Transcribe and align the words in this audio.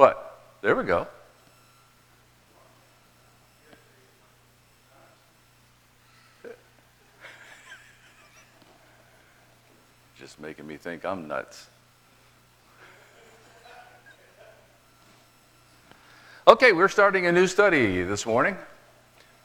What? 0.00 0.40
There 0.62 0.74
we 0.74 0.84
go. 0.84 1.06
Just 10.18 10.40
making 10.40 10.66
me 10.66 10.78
think 10.78 11.04
I'm 11.04 11.28
nuts. 11.28 11.66
Okay, 16.48 16.72
we're 16.72 16.88
starting 16.88 17.26
a 17.26 17.32
new 17.32 17.46
study 17.46 18.02
this 18.02 18.24
morning. 18.24 18.56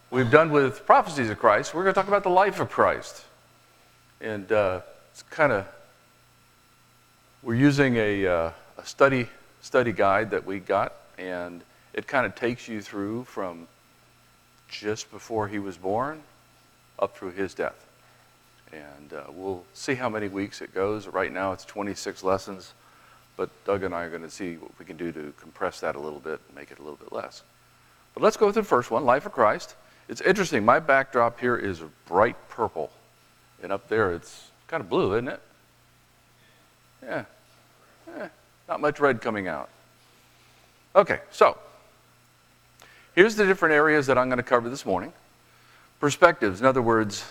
We've 0.10 0.32
done 0.32 0.52
with 0.52 0.86
prophecies 0.86 1.30
of 1.30 1.38
Christ. 1.38 1.74
We're 1.74 1.84
going 1.84 1.94
to 1.94 2.00
talk 2.00 2.08
about 2.08 2.24
the 2.24 2.30
life 2.30 2.62
of 2.62 2.70
Christ. 2.70 3.26
And 4.22 4.50
uh, 4.54 4.80
it's 5.12 5.24
kind 5.24 5.52
of, 5.52 5.66
we're 7.44 7.56
using 7.56 7.98
a, 7.98 8.26
uh, 8.26 8.52
a 8.78 8.86
study, 8.86 9.28
study 9.66 9.92
guide 9.92 10.30
that 10.30 10.46
we 10.46 10.60
got, 10.60 10.94
and 11.18 11.60
it 11.92 12.06
kind 12.06 12.28
of 12.28 12.36
takes 12.36 12.68
you 12.68 12.82
through 12.82 13.24
from 13.24 13.68
just 14.70 15.10
before 15.10 15.48
he 15.48 15.58
was 15.58 15.76
born 15.76 16.22
up 17.00 17.18
through 17.18 17.32
his 17.32 17.56
death. 17.56 17.88
And 18.72 19.12
uh, 19.12 19.24
we'll 19.32 19.64
see 19.74 19.96
how 19.96 20.08
many 20.08 20.28
weeks 20.28 20.62
it 20.62 20.72
goes. 20.72 21.08
Right 21.08 21.34
now 21.34 21.52
it's 21.52 21.66
26 21.66 22.24
lessons, 22.24 22.74
but 23.38 23.50
Doug 23.66 23.82
and 23.82 23.96
I 23.96 24.04
are 24.04 24.10
going 24.12 24.22
to 24.22 24.30
see 24.30 24.58
what 24.58 24.70
we 24.78 24.86
can 24.86 24.98
do 24.98 25.12
to 25.12 25.34
compress 25.42 25.80
that 25.80 25.96
a 25.96 26.00
little 26.00 26.20
bit 26.20 26.40
and 26.48 26.56
make 26.56 26.70
it 26.70 26.78
a 26.78 26.84
little 26.84 26.98
bit 26.98 27.12
less. 27.12 27.42
But 28.14 28.22
let's 28.22 28.38
go 28.38 28.46
with 28.46 28.56
the 28.56 28.64
first 28.64 28.92
one 28.92 29.04
Life 29.04 29.26
of 29.26 29.32
Christ. 29.32 29.76
It's 30.08 30.22
interesting. 30.22 30.64
My 30.64 30.80
backdrop 30.80 31.40
here 31.40 31.58
is 31.58 31.82
bright 32.08 32.36
purple, 32.50 32.92
and 33.64 33.72
up 33.72 33.90
there 33.90 34.14
it's 34.14 34.50
kind 34.68 34.82
of 34.82 34.90
blue, 34.92 35.14
isn't 35.14 35.28
it? 35.28 35.42
Yeah. 37.02 37.26
Eh, 38.16 38.28
not 38.68 38.82
much 38.82 39.00
red 39.00 39.22
coming 39.22 39.48
out. 39.48 39.70
Okay, 40.96 41.20
so 41.32 41.58
here's 43.14 43.36
the 43.36 43.46
different 43.46 43.74
areas 43.74 44.08
that 44.08 44.18
I'm 44.18 44.28
going 44.28 44.38
to 44.38 44.44
cover 44.44 44.70
this 44.70 44.86
morning. 44.86 45.14
Perspectives, 46.00 46.60
in 46.60 46.66
other 46.66 46.82
words, 46.82 47.26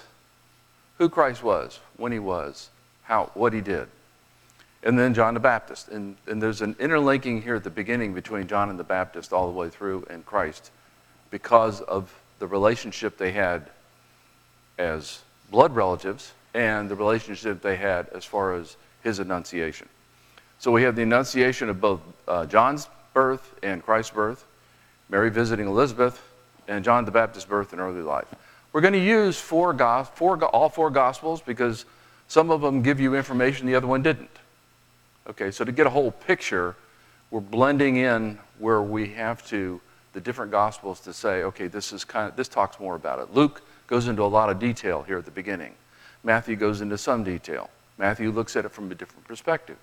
who 0.98 1.08
Christ 1.08 1.42
was, 1.42 1.80
when 1.96 2.12
he 2.12 2.18
was, 2.18 2.70
how, 3.02 3.30
what 3.34 3.52
he 3.52 3.60
did. 3.60 3.88
And 4.82 4.98
then 4.98 5.14
John 5.14 5.34
the 5.34 5.40
Baptist. 5.40 5.88
And, 5.88 6.16
and 6.26 6.42
there's 6.42 6.60
an 6.60 6.76
interlinking 6.78 7.42
here 7.42 7.56
at 7.56 7.64
the 7.64 7.70
beginning 7.70 8.12
between 8.12 8.46
John 8.46 8.68
and 8.68 8.78
the 8.78 8.84
Baptist 8.84 9.32
all 9.32 9.50
the 9.50 9.58
way 9.58 9.70
through 9.70 10.06
and 10.10 10.24
Christ 10.26 10.70
because 11.30 11.80
of 11.80 12.14
the 12.38 12.46
relationship 12.46 13.16
they 13.16 13.32
had 13.32 13.70
as 14.76 15.22
blood 15.50 15.74
relatives 15.74 16.32
and 16.52 16.88
the 16.88 16.94
relationship 16.94 17.62
they 17.62 17.76
had 17.76 18.08
as 18.10 18.24
far 18.24 18.54
as 18.54 18.76
his 19.02 19.18
annunciation. 19.18 19.88
So 20.64 20.70
we 20.70 20.84
have 20.84 20.96
the 20.96 21.02
annunciation 21.02 21.68
of 21.68 21.78
both 21.78 22.00
uh, 22.26 22.46
John's 22.46 22.88
birth 23.12 23.54
and 23.62 23.84
Christ's 23.84 24.12
birth, 24.12 24.46
Mary 25.10 25.28
visiting 25.28 25.66
Elizabeth, 25.66 26.26
and 26.66 26.82
John 26.82 27.04
the 27.04 27.10
Baptist's 27.10 27.46
birth 27.46 27.72
and 27.72 27.82
early 27.82 28.00
life. 28.00 28.24
We're 28.72 28.80
going 28.80 28.94
to 28.94 28.98
use 28.98 29.38
four, 29.38 29.76
four, 30.14 30.42
all 30.42 30.70
four 30.70 30.88
Gospels 30.88 31.42
because 31.42 31.84
some 32.28 32.50
of 32.50 32.62
them 32.62 32.80
give 32.80 32.98
you 32.98 33.14
information 33.14 33.66
the 33.66 33.74
other 33.74 33.86
one 33.86 34.00
didn't. 34.00 34.30
Okay, 35.28 35.50
so 35.50 35.66
to 35.66 35.70
get 35.70 35.86
a 35.86 35.90
whole 35.90 36.12
picture, 36.12 36.76
we're 37.30 37.40
blending 37.40 37.96
in 37.96 38.38
where 38.58 38.80
we 38.80 39.08
have 39.08 39.46
to 39.48 39.82
the 40.14 40.20
different 40.22 40.50
Gospels 40.50 40.98
to 41.00 41.12
say, 41.12 41.42
okay, 41.42 41.66
this 41.66 41.92
is 41.92 42.04
kind 42.04 42.30
of 42.30 42.36
this 42.36 42.48
talks 42.48 42.80
more 42.80 42.94
about 42.94 43.18
it. 43.18 43.34
Luke 43.34 43.60
goes 43.86 44.08
into 44.08 44.22
a 44.22 44.32
lot 44.32 44.48
of 44.48 44.58
detail 44.58 45.02
here 45.02 45.18
at 45.18 45.26
the 45.26 45.30
beginning. 45.30 45.74
Matthew 46.22 46.56
goes 46.56 46.80
into 46.80 46.96
some 46.96 47.22
detail. 47.22 47.68
Matthew 47.98 48.30
looks 48.30 48.56
at 48.56 48.64
it 48.64 48.70
from 48.70 48.90
a 48.90 48.94
different 48.94 49.28
perspective. 49.28 49.76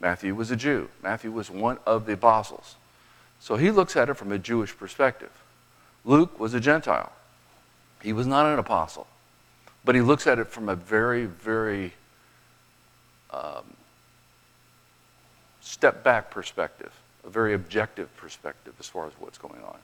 Matthew 0.00 0.34
was 0.34 0.50
a 0.50 0.56
Jew. 0.56 0.88
Matthew 1.02 1.30
was 1.30 1.50
one 1.50 1.78
of 1.86 2.06
the 2.06 2.14
apostles. 2.14 2.76
So 3.38 3.56
he 3.56 3.70
looks 3.70 3.96
at 3.96 4.08
it 4.08 4.14
from 4.14 4.32
a 4.32 4.38
Jewish 4.38 4.76
perspective. 4.76 5.30
Luke 6.04 6.40
was 6.40 6.54
a 6.54 6.60
Gentile. 6.60 7.12
He 8.02 8.12
was 8.12 8.26
not 8.26 8.46
an 8.46 8.58
apostle, 8.58 9.06
but 9.84 9.94
he 9.94 10.00
looks 10.00 10.26
at 10.26 10.38
it 10.38 10.48
from 10.48 10.68
a 10.68 10.74
very, 10.74 11.26
very 11.26 11.92
um, 13.30 13.74
step 15.60 16.02
back 16.02 16.30
perspective, 16.30 16.92
a 17.24 17.30
very 17.30 17.52
objective 17.52 18.14
perspective 18.16 18.74
as 18.80 18.88
far 18.88 19.06
as 19.06 19.12
what's 19.18 19.38
going 19.38 19.62
on. 19.62 19.78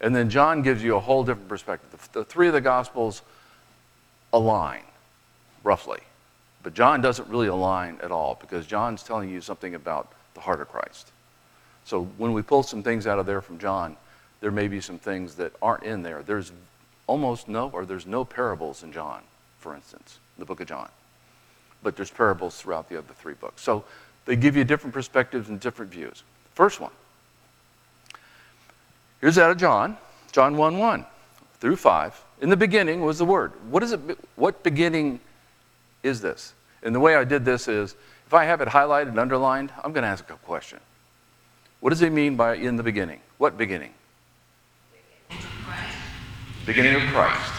And 0.00 0.14
then 0.14 0.28
John 0.30 0.62
gives 0.62 0.82
you 0.82 0.96
a 0.96 1.00
whole 1.00 1.24
different 1.24 1.48
perspective. 1.48 2.08
The, 2.12 2.24
three 2.24 2.48
of 2.48 2.52
the 2.52 2.60
Gospels 2.60 3.22
align, 4.32 4.82
roughly. 5.62 6.00
But 6.66 6.74
John 6.74 7.00
doesn't 7.00 7.28
really 7.28 7.46
align 7.46 8.00
at 8.02 8.10
all 8.10 8.36
because 8.40 8.66
John's 8.66 9.04
telling 9.04 9.30
you 9.30 9.40
something 9.40 9.76
about 9.76 10.10
the 10.34 10.40
heart 10.40 10.60
of 10.60 10.68
Christ. 10.68 11.12
So 11.84 12.06
when 12.18 12.32
we 12.32 12.42
pull 12.42 12.64
some 12.64 12.82
things 12.82 13.06
out 13.06 13.20
of 13.20 13.26
there 13.26 13.40
from 13.40 13.60
John, 13.60 13.96
there 14.40 14.50
may 14.50 14.66
be 14.66 14.80
some 14.80 14.98
things 14.98 15.36
that 15.36 15.52
aren't 15.62 15.84
in 15.84 16.02
there. 16.02 16.24
There's 16.24 16.50
almost 17.06 17.46
no, 17.46 17.70
or 17.72 17.86
there's 17.86 18.04
no 18.04 18.24
parables 18.24 18.82
in 18.82 18.90
John, 18.90 19.22
for 19.60 19.76
instance, 19.76 20.18
the 20.38 20.44
book 20.44 20.60
of 20.60 20.66
John. 20.66 20.88
But 21.84 21.94
there's 21.94 22.10
parables 22.10 22.60
throughout 22.60 22.88
the 22.88 22.98
other 22.98 23.14
three 23.14 23.34
books. 23.34 23.62
So 23.62 23.84
they 24.24 24.34
give 24.34 24.56
you 24.56 24.64
different 24.64 24.92
perspectives 24.92 25.48
and 25.48 25.60
different 25.60 25.92
views. 25.92 26.24
First 26.56 26.80
one. 26.80 26.90
Here's 29.20 29.38
out 29.38 29.52
of 29.52 29.56
John, 29.56 29.98
John 30.32 30.56
1 30.56 30.78
1 30.78 31.06
through 31.60 31.76
5. 31.76 32.24
In 32.40 32.50
the 32.50 32.56
beginning 32.56 33.02
was 33.02 33.18
the 33.18 33.24
Word. 33.24 33.52
What 33.70 33.84
is 33.84 33.92
it? 33.92 34.00
What 34.34 34.64
beginning 34.64 35.20
is 36.06 36.20
this? 36.20 36.54
And 36.82 36.94
the 36.94 37.00
way 37.00 37.16
I 37.16 37.24
did 37.24 37.44
this 37.44 37.68
is 37.68 37.96
if 38.26 38.34
I 38.34 38.44
have 38.44 38.60
it 38.60 38.68
highlighted 38.68 39.08
and 39.08 39.18
underlined, 39.18 39.72
I'm 39.84 39.92
going 39.92 40.02
to 40.02 40.08
ask 40.08 40.28
a 40.30 40.34
question. 40.34 40.80
What 41.80 41.90
does 41.90 42.02
it 42.02 42.12
mean 42.12 42.36
by 42.36 42.54
in 42.56 42.76
the 42.76 42.82
beginning? 42.82 43.20
What 43.38 43.58
beginning? 43.58 43.92
beginning 46.64 46.96
of 46.96 47.02
Christ. 47.12 47.52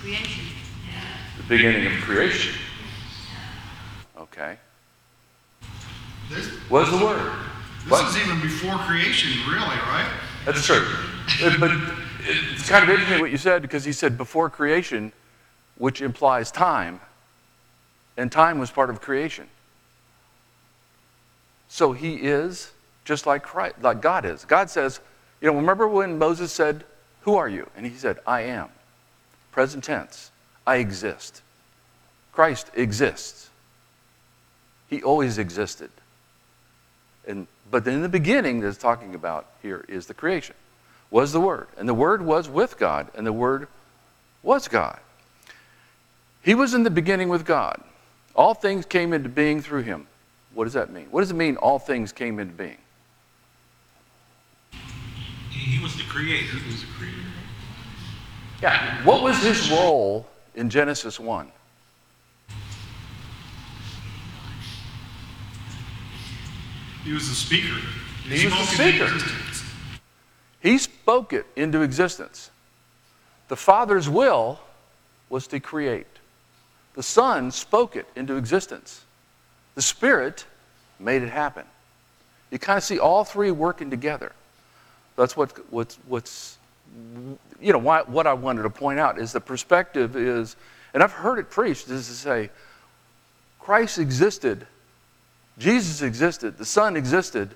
Creation. 0.00 0.44
The 1.36 1.42
beginning 1.48 1.86
of 1.86 1.92
creation. 2.02 2.54
Okay. 4.18 4.56
This, 6.28 6.48
Was 6.68 6.90
the 6.90 7.04
Word. 7.04 7.32
this 7.84 7.90
What? 7.90 8.08
is 8.08 8.16
even 8.16 8.40
before 8.40 8.76
creation, 8.78 9.30
really, 9.48 9.60
right? 9.60 10.10
That's 10.44 10.64
true. 10.64 10.84
But 11.60 11.70
it's 12.22 12.68
kind 12.68 12.82
of 12.82 12.90
interesting 12.90 13.20
what 13.20 13.30
you 13.30 13.38
said 13.38 13.62
because 13.62 13.84
he 13.84 13.92
said 13.92 14.18
before 14.18 14.50
creation, 14.50 15.12
which 15.80 16.02
implies 16.02 16.50
time, 16.52 17.00
and 18.18 18.30
time 18.30 18.58
was 18.58 18.70
part 18.70 18.90
of 18.90 19.00
creation. 19.00 19.48
So 21.68 21.92
he 21.92 22.16
is 22.16 22.70
just 23.06 23.26
like 23.26 23.42
Christ, 23.42 23.76
like 23.80 24.02
God 24.02 24.26
is. 24.26 24.44
God 24.44 24.68
says, 24.68 25.00
you 25.40 25.50
know, 25.50 25.56
remember 25.56 25.88
when 25.88 26.18
Moses 26.18 26.52
said, 26.52 26.84
Who 27.22 27.36
are 27.36 27.48
you? 27.48 27.66
And 27.74 27.86
he 27.86 27.96
said, 27.96 28.18
I 28.26 28.42
am. 28.42 28.68
Present 29.52 29.82
tense, 29.82 30.30
I 30.66 30.76
exist. 30.76 31.40
Christ 32.30 32.70
exists. 32.74 33.48
He 34.90 35.02
always 35.02 35.38
existed. 35.38 35.90
And, 37.26 37.46
but 37.70 37.86
in 37.86 38.02
the 38.02 38.08
beginning, 38.10 38.60
that's 38.60 38.76
talking 38.76 39.14
about 39.14 39.46
here 39.62 39.86
is 39.88 40.08
the 40.08 40.14
creation, 40.14 40.56
was 41.10 41.32
the 41.32 41.40
Word. 41.40 41.68
And 41.78 41.88
the 41.88 41.94
Word 41.94 42.20
was 42.20 42.50
with 42.50 42.78
God, 42.78 43.08
and 43.14 43.26
the 43.26 43.32
Word 43.32 43.66
was 44.42 44.68
God. 44.68 45.00
He 46.42 46.54
was 46.54 46.74
in 46.74 46.82
the 46.82 46.90
beginning 46.90 47.28
with 47.28 47.44
God. 47.44 47.82
All 48.34 48.54
things 48.54 48.86
came 48.86 49.12
into 49.12 49.28
being 49.28 49.60
through 49.60 49.82
him. 49.82 50.06
What 50.54 50.64
does 50.64 50.72
that 50.72 50.90
mean? 50.90 51.06
What 51.10 51.20
does 51.20 51.30
it 51.30 51.34
mean, 51.34 51.56
all 51.56 51.78
things 51.78 52.12
came 52.12 52.38
into 52.38 52.54
being? 52.54 52.78
He, 55.50 55.76
he 55.76 55.82
was 55.82 55.96
the 55.96 56.04
creator. 56.04 56.56
He 56.56 56.70
was 56.70 56.80
the 56.80 56.86
creator. 56.96 57.16
Yeah. 58.62 59.04
What 59.04 59.22
was 59.22 59.42
his 59.42 59.70
role 59.70 60.26
in 60.54 60.70
Genesis 60.70 61.20
1? 61.20 61.50
He 67.04 67.12
was 67.12 67.28
the 67.28 67.34
speaker. 67.34 67.78
He 68.24 68.44
was 68.46 68.54
the 68.54 68.66
speaker. 68.66 69.08
He 70.60 70.78
spoke 70.78 71.32
it 71.32 71.46
into 71.56 71.80
existence. 71.80 72.50
The 73.48 73.56
Father's 73.56 74.08
will 74.08 74.60
was 75.28 75.46
to 75.48 75.58
create. 75.58 76.19
The 77.00 77.04
Son 77.04 77.50
spoke 77.50 77.96
it 77.96 78.04
into 78.14 78.36
existence. 78.36 79.06
The 79.74 79.80
Spirit 79.80 80.44
made 80.98 81.22
it 81.22 81.30
happen. 81.30 81.64
You 82.50 82.58
kind 82.58 82.76
of 82.76 82.84
see 82.84 82.98
all 82.98 83.24
three 83.24 83.50
working 83.50 83.88
together. 83.88 84.32
That's 85.16 85.34
what, 85.34 85.50
what's, 85.72 85.98
what's 86.06 86.58
you 87.58 87.72
know, 87.72 87.78
why, 87.78 88.02
what 88.02 88.26
I 88.26 88.34
wanted 88.34 88.64
to 88.64 88.68
point 88.68 88.98
out 88.98 89.18
is 89.18 89.32
the 89.32 89.40
perspective 89.40 90.14
is, 90.14 90.56
and 90.92 91.02
I've 91.02 91.12
heard 91.12 91.38
it 91.38 91.48
preached, 91.48 91.88
is 91.88 92.06
to 92.08 92.12
say, 92.12 92.50
Christ 93.60 93.98
existed, 93.98 94.66
Jesus 95.56 96.02
existed, 96.02 96.58
the 96.58 96.66
Son 96.66 96.98
existed, 96.98 97.54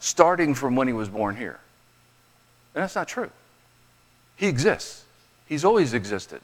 starting 0.00 0.54
from 0.54 0.76
when 0.76 0.86
he 0.86 0.94
was 0.94 1.10
born 1.10 1.36
here. 1.36 1.60
And 2.74 2.84
that's 2.84 2.94
not 2.94 3.06
true. 3.06 3.30
He 4.36 4.46
exists. 4.46 5.04
He's 5.46 5.62
always 5.62 5.92
existed. 5.92 6.40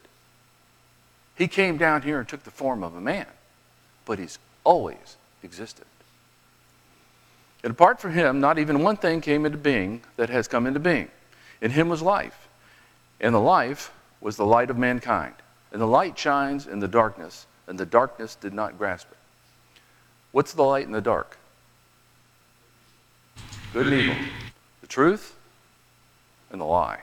He 1.36 1.48
came 1.48 1.76
down 1.76 2.02
here 2.02 2.18
and 2.20 2.28
took 2.28 2.44
the 2.44 2.50
form 2.50 2.82
of 2.82 2.94
a 2.94 3.00
man, 3.00 3.26
but 4.04 4.18
he's 4.18 4.38
always 4.62 5.16
existed. 5.42 5.86
And 7.62 7.70
apart 7.70 8.00
from 8.00 8.12
him, 8.12 8.40
not 8.40 8.58
even 8.58 8.82
one 8.82 8.96
thing 8.96 9.20
came 9.20 9.46
into 9.46 9.58
being 9.58 10.02
that 10.16 10.30
has 10.30 10.46
come 10.46 10.66
into 10.66 10.80
being. 10.80 11.08
In 11.60 11.70
him 11.70 11.88
was 11.88 12.02
life, 12.02 12.46
and 13.20 13.34
the 13.34 13.40
life 13.40 13.90
was 14.20 14.36
the 14.36 14.46
light 14.46 14.70
of 14.70 14.76
mankind. 14.76 15.34
And 15.72 15.80
the 15.80 15.86
light 15.86 16.18
shines 16.18 16.66
in 16.66 16.78
the 16.78 16.88
darkness, 16.88 17.46
and 17.66 17.78
the 17.78 17.86
darkness 17.86 18.36
did 18.36 18.52
not 18.52 18.78
grasp 18.78 19.10
it. 19.10 19.18
What's 20.30 20.52
the 20.52 20.62
light 20.62 20.86
in 20.86 20.92
the 20.92 21.00
dark? 21.00 21.38
Good 23.72 23.86
and 23.86 23.94
evil. 23.94 24.16
The 24.82 24.86
truth 24.86 25.34
and 26.50 26.60
the 26.60 26.64
lie. 26.64 27.00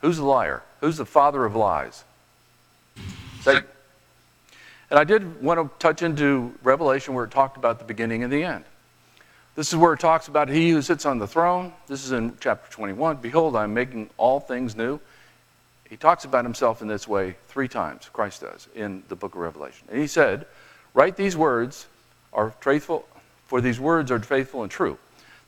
Who's 0.00 0.18
the 0.18 0.24
liar? 0.24 0.62
Who's 0.80 0.98
the 0.98 1.06
father 1.06 1.44
of 1.44 1.56
lies? 1.56 2.04
Satan. 3.48 3.68
And 4.90 4.98
I 4.98 5.04
did 5.04 5.42
want 5.42 5.60
to 5.60 5.78
touch 5.78 6.02
into 6.02 6.54
Revelation 6.62 7.14
where 7.14 7.24
it 7.24 7.30
talked 7.30 7.56
about 7.56 7.78
the 7.78 7.84
beginning 7.84 8.22
and 8.22 8.32
the 8.32 8.42
end. 8.42 8.64
This 9.54 9.72
is 9.72 9.76
where 9.76 9.92
it 9.92 10.00
talks 10.00 10.28
about 10.28 10.48
he 10.48 10.70
who 10.70 10.82
sits 10.82 11.04
on 11.04 11.18
the 11.18 11.26
throne. 11.26 11.72
This 11.88 12.04
is 12.04 12.12
in 12.12 12.36
chapter 12.40 12.70
21. 12.70 13.16
Behold, 13.16 13.56
I'm 13.56 13.74
making 13.74 14.08
all 14.16 14.38
things 14.38 14.76
new. 14.76 15.00
He 15.90 15.96
talks 15.96 16.24
about 16.24 16.44
himself 16.44 16.80
in 16.80 16.88
this 16.88 17.08
way 17.08 17.36
three 17.48 17.68
times, 17.68 18.08
Christ 18.12 18.42
does, 18.42 18.68
in 18.74 19.02
the 19.08 19.16
book 19.16 19.34
of 19.34 19.40
Revelation. 19.40 19.88
And 19.90 20.00
he 20.00 20.06
said, 20.06 20.46
Write 20.94 21.16
these 21.16 21.36
words 21.36 21.86
are 22.32 22.50
faithful, 22.60 23.06
for 23.46 23.60
these 23.60 23.80
words 23.80 24.10
are 24.10 24.20
faithful 24.20 24.62
and 24.62 24.70
true. 24.70 24.98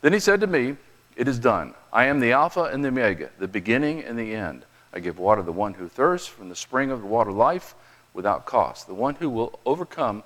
Then 0.01 0.13
he 0.13 0.19
said 0.19 0.41
to 0.41 0.47
me, 0.47 0.75
It 1.15 1.27
is 1.27 1.39
done. 1.39 1.73
I 1.93 2.05
am 2.05 2.19
the 2.19 2.31
Alpha 2.31 2.63
and 2.63 2.83
the 2.83 2.89
Omega, 2.89 3.29
the 3.39 3.47
beginning 3.47 4.03
and 4.03 4.17
the 4.17 4.35
end. 4.35 4.65
I 4.93 4.99
give 4.99 5.19
water 5.19 5.41
to 5.41 5.45
the 5.45 5.51
one 5.51 5.73
who 5.73 5.87
thirsts 5.87 6.27
from 6.27 6.49
the 6.49 6.55
spring 6.55 6.91
of 6.91 7.01
the 7.01 7.07
water 7.07 7.31
life 7.31 7.75
without 8.13 8.45
cost. 8.45 8.87
The 8.87 8.93
one 8.93 9.15
who 9.15 9.29
will 9.29 9.59
overcome, 9.65 10.23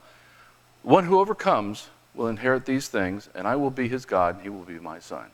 one 0.84 1.06
who 1.06 1.20
overcomes 1.20 1.90
will 2.14 2.28
inherit 2.28 2.66
these 2.66 2.88
things, 2.88 3.30
and 3.36 3.48
I 3.48 3.56
will 3.56 3.70
be 3.70 3.88
his 3.88 4.06
God, 4.06 4.36
and 4.36 4.44
he 4.44 4.50
will 4.50 4.64
be 4.64 4.80
my 4.80 5.00
son. 5.00 5.26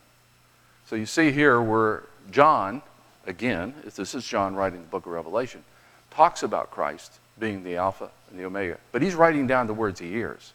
So 0.86 0.96
you 0.96 1.06
see 1.06 1.32
here 1.32 1.62
where 1.62 2.04
John, 2.32 2.82
again, 3.26 3.74
if 3.86 3.96
this 3.96 4.16
is 4.16 4.26
John 4.26 4.56
writing 4.56 4.82
the 4.82 4.88
book 4.88 5.06
of 5.06 5.12
Revelation, 5.12 5.64
talks 6.10 6.44
about 6.44 6.72
Christ 6.72 7.20
being 7.40 7.64
the 7.64 7.78
Alpha 7.78 8.10
and 8.30 8.40
the 8.40 8.46
Omega. 8.46 8.78
But 8.92 9.02
he's 9.02 9.16
writing 9.16 9.48
down 9.48 9.68
the 9.68 9.74
words 9.74 10.00
he 10.00 10.10
hears 10.10 10.54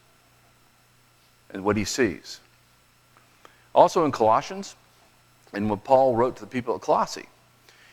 and 1.51 1.65
what 1.65 1.77
he 1.77 1.85
sees. 1.85 2.41
Also 3.75 4.05
in 4.05 4.13
Colossians, 4.13 4.75
and 5.53 5.71
what 5.71 5.85
Paul 5.85 6.17
wrote 6.17 6.37
to 6.37 6.43
the 6.43 6.47
people 6.49 6.75
at 6.75 6.81
Colossae, 6.81 7.29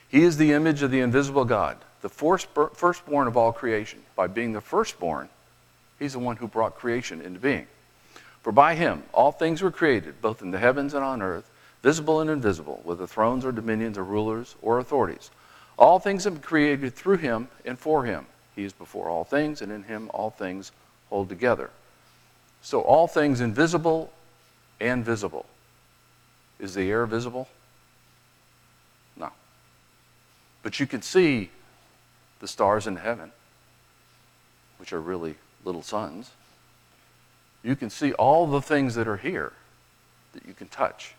he 0.09 0.23
is 0.23 0.37
the 0.37 0.51
image 0.51 0.81
of 0.83 0.91
the 0.91 0.99
invisible 0.99 1.45
God, 1.45 1.77
the 2.03 2.09
firstborn 2.09 3.27
of 3.27 3.37
all 3.37 3.53
creation. 3.53 4.03
By 4.15 4.27
being 4.27 4.51
the 4.51 4.61
firstborn, 4.61 5.29
he's 5.97 6.13
the 6.13 6.19
one 6.19 6.35
who 6.35 6.49
brought 6.49 6.75
creation 6.75 7.21
into 7.21 7.39
being. 7.39 7.65
For 8.41 8.51
by 8.51 8.75
him 8.75 9.03
all 9.13 9.31
things 9.31 9.61
were 9.61 9.71
created, 9.71 10.21
both 10.21 10.41
in 10.41 10.51
the 10.51 10.59
heavens 10.59 10.93
and 10.93 11.03
on 11.03 11.21
earth, 11.21 11.49
visible 11.81 12.19
and 12.19 12.29
invisible, 12.29 12.81
whether 12.83 13.07
thrones 13.07 13.45
or 13.45 13.53
dominions 13.53 13.97
or 13.97 14.03
rulers 14.03 14.55
or 14.61 14.79
authorities. 14.79 15.31
All 15.79 15.97
things 15.97 16.25
have 16.25 16.33
been 16.33 16.43
created 16.43 16.93
through 16.93 17.17
him 17.17 17.47
and 17.63 17.79
for 17.79 18.03
him. 18.03 18.25
He 18.53 18.65
is 18.65 18.73
before 18.73 19.09
all 19.09 19.23
things, 19.23 19.61
and 19.61 19.71
in 19.71 19.83
him 19.83 20.11
all 20.13 20.29
things 20.29 20.73
hold 21.09 21.29
together. 21.29 21.69
So 22.61 22.81
all 22.81 23.07
things 23.07 23.39
invisible 23.39 24.11
and 24.81 25.05
visible. 25.05 25.45
Is 26.59 26.75
the 26.75 26.89
air 26.91 27.05
visible? 27.05 27.47
No. 29.15 29.31
But 30.61 30.81
you 30.81 30.85
can 30.85 31.01
see 31.01 31.49
the 32.43 32.47
stars 32.49 32.87
in 32.87 32.97
heaven, 32.97 33.31
which 34.77 34.91
are 34.91 34.99
really 34.99 35.35
little 35.63 35.81
suns. 35.81 36.29
You 37.63 37.77
can 37.77 37.89
see 37.89 38.11
all 38.11 38.47
the 38.47 38.61
things 38.61 38.95
that 38.95 39.07
are 39.07 39.15
here 39.15 39.53
that 40.33 40.45
you 40.45 40.53
can 40.53 40.67
touch, 40.67 41.15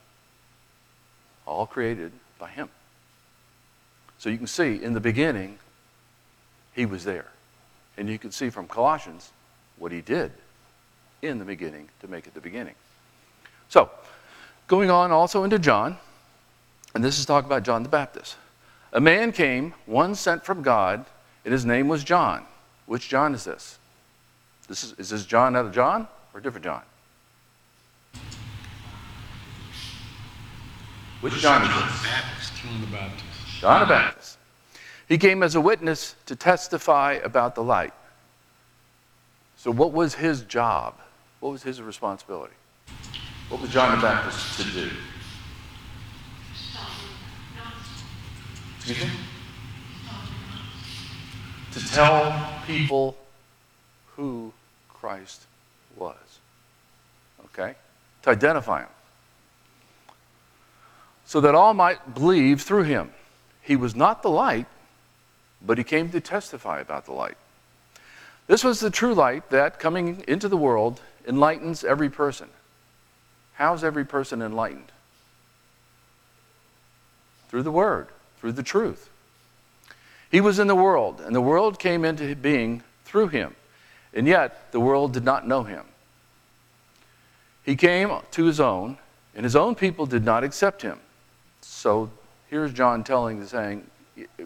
all 1.46 1.64
created 1.64 2.12
by 2.38 2.50
Him. 2.50 2.68
So 4.18 4.28
you 4.28 4.36
can 4.36 4.46
see 4.46 4.82
in 4.82 4.92
the 4.92 5.00
beginning, 5.00 5.58
He 6.74 6.84
was 6.84 7.04
there. 7.04 7.30
And 7.96 8.06
you 8.06 8.18
can 8.18 8.30
see 8.30 8.50
from 8.50 8.68
Colossians 8.68 9.32
what 9.78 9.92
He 9.92 10.02
did 10.02 10.30
in 11.22 11.38
the 11.38 11.46
beginning 11.46 11.88
to 12.02 12.06
make 12.06 12.26
it 12.26 12.34
the 12.34 12.42
beginning. 12.42 12.74
So, 13.70 13.88
going 14.68 14.90
on 14.90 15.10
also 15.10 15.42
into 15.42 15.58
John, 15.58 15.96
and 16.94 17.02
this 17.02 17.18
is 17.18 17.24
talk 17.24 17.46
about 17.46 17.62
John 17.62 17.82
the 17.82 17.88
Baptist. 17.88 18.36
A 18.94 19.00
man 19.00 19.32
came, 19.32 19.74
one 19.86 20.14
sent 20.14 20.44
from 20.44 20.62
God, 20.62 21.04
and 21.44 21.52
his 21.52 21.66
name 21.66 21.88
was 21.88 22.04
John. 22.04 22.46
Which 22.86 23.08
John 23.08 23.34
is 23.34 23.42
this? 23.42 23.78
This 24.68 24.84
is, 24.84 24.92
is 24.98 25.10
this 25.10 25.26
John 25.26 25.56
out 25.56 25.66
of 25.66 25.72
John 25.72 26.06
or 26.32 26.38
a 26.38 26.42
different 26.42 26.64
John? 26.64 26.82
Which 31.20 31.34
John 31.34 31.62
is 31.62 31.68
this? 31.68 32.50
John 32.62 32.80
the 32.80 32.86
Baptist. 32.86 33.24
John 33.60 33.80
the 33.80 33.86
Baptist. 33.86 34.38
He 35.08 35.18
came 35.18 35.42
as 35.42 35.56
a 35.56 35.60
witness 35.60 36.14
to 36.26 36.36
testify 36.36 37.14
about 37.24 37.56
the 37.56 37.62
light. 37.62 37.92
So, 39.56 39.70
what 39.70 39.92
was 39.92 40.14
his 40.14 40.42
job? 40.42 40.94
What 41.40 41.50
was 41.50 41.62
his 41.62 41.82
responsibility? 41.82 42.54
What 43.48 43.60
was 43.60 43.70
John 43.70 43.96
the 43.96 44.02
Baptist 44.02 44.60
to 44.60 44.70
do? 44.70 44.90
Excuse 48.86 49.08
me? 49.08 49.10
To 51.72 51.88
tell 51.88 52.60
people 52.66 53.16
who 54.14 54.52
Christ 54.90 55.46
was. 55.96 56.16
Okay? 57.46 57.76
To 58.24 58.30
identify 58.30 58.80
him. 58.80 58.88
So 61.24 61.40
that 61.40 61.54
all 61.54 61.72
might 61.72 62.14
believe 62.14 62.60
through 62.60 62.82
him. 62.82 63.10
He 63.62 63.74
was 63.74 63.96
not 63.96 64.22
the 64.22 64.28
light, 64.28 64.66
but 65.64 65.78
he 65.78 65.84
came 65.84 66.10
to 66.10 66.20
testify 66.20 66.80
about 66.80 67.06
the 67.06 67.12
light. 67.12 67.38
This 68.48 68.62
was 68.62 68.80
the 68.80 68.90
true 68.90 69.14
light 69.14 69.48
that, 69.48 69.80
coming 69.80 70.22
into 70.28 70.46
the 70.46 70.58
world, 70.58 71.00
enlightens 71.26 71.84
every 71.84 72.10
person. 72.10 72.50
How's 73.54 73.82
every 73.82 74.04
person 74.04 74.42
enlightened? 74.42 74.92
Through 77.48 77.62
the 77.62 77.72
Word, 77.72 78.08
through 78.44 78.52
the 78.52 78.62
truth. 78.62 79.08
He 80.30 80.42
was 80.42 80.58
in 80.58 80.66
the 80.66 80.74
world, 80.74 81.22
and 81.22 81.34
the 81.34 81.40
world 81.40 81.78
came 81.78 82.04
into 82.04 82.36
being 82.36 82.82
through 83.06 83.28
him, 83.28 83.56
and 84.12 84.26
yet 84.26 84.70
the 84.70 84.80
world 84.80 85.14
did 85.14 85.24
not 85.24 85.48
know 85.48 85.62
him. 85.62 85.86
He 87.64 87.74
came 87.74 88.12
to 88.32 88.44
his 88.44 88.60
own, 88.60 88.98
and 89.34 89.44
his 89.44 89.56
own 89.56 89.74
people 89.74 90.04
did 90.04 90.26
not 90.26 90.44
accept 90.44 90.82
him. 90.82 91.00
So 91.62 92.10
here's 92.50 92.74
John 92.74 93.02
telling, 93.02 93.40
the 93.40 93.46
saying, 93.46 93.86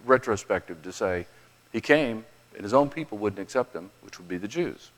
retrospective, 0.04 0.80
to 0.84 0.92
say, 0.92 1.26
he 1.72 1.80
came, 1.80 2.24
and 2.54 2.62
his 2.62 2.72
own 2.72 2.90
people 2.90 3.18
wouldn't 3.18 3.40
accept 3.40 3.74
him, 3.74 3.90
which 4.02 4.20
would 4.20 4.28
be 4.28 4.38
the 4.38 4.46
Jews. 4.46 4.92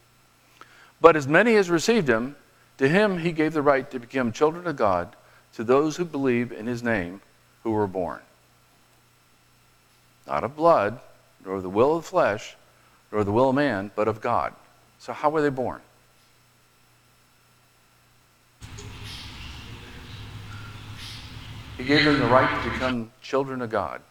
But 1.00 1.16
as 1.16 1.26
many 1.26 1.56
as 1.56 1.70
received 1.70 2.06
him, 2.06 2.36
to 2.76 2.86
him 2.86 3.20
he 3.20 3.32
gave 3.32 3.54
the 3.54 3.62
right 3.62 3.90
to 3.92 3.98
become 3.98 4.30
children 4.30 4.66
of 4.66 4.76
God 4.76 5.16
to 5.54 5.64
those 5.64 5.96
who 5.96 6.04
believe 6.04 6.52
in 6.52 6.66
his 6.66 6.82
name 6.82 7.22
who 7.62 7.70
were 7.70 7.86
born. 7.86 8.20
Not 10.30 10.44
of 10.44 10.54
blood, 10.54 11.00
nor 11.44 11.56
of 11.56 11.64
the 11.64 11.68
will 11.68 11.96
of 11.96 12.04
the 12.04 12.08
flesh, 12.08 12.56
nor 13.10 13.22
of 13.22 13.26
the 13.26 13.32
will 13.32 13.48
of 13.48 13.56
man, 13.56 13.90
but 13.96 14.06
of 14.06 14.20
God. 14.20 14.54
So 15.00 15.12
how 15.12 15.28
were 15.28 15.42
they 15.42 15.50
born? 15.50 15.80
He 21.76 21.84
gave 21.84 22.04
them 22.04 22.20
the 22.20 22.26
right 22.26 22.62
to 22.62 22.70
become 22.70 23.10
children 23.20 23.60
of 23.60 23.70
God. 23.70 24.02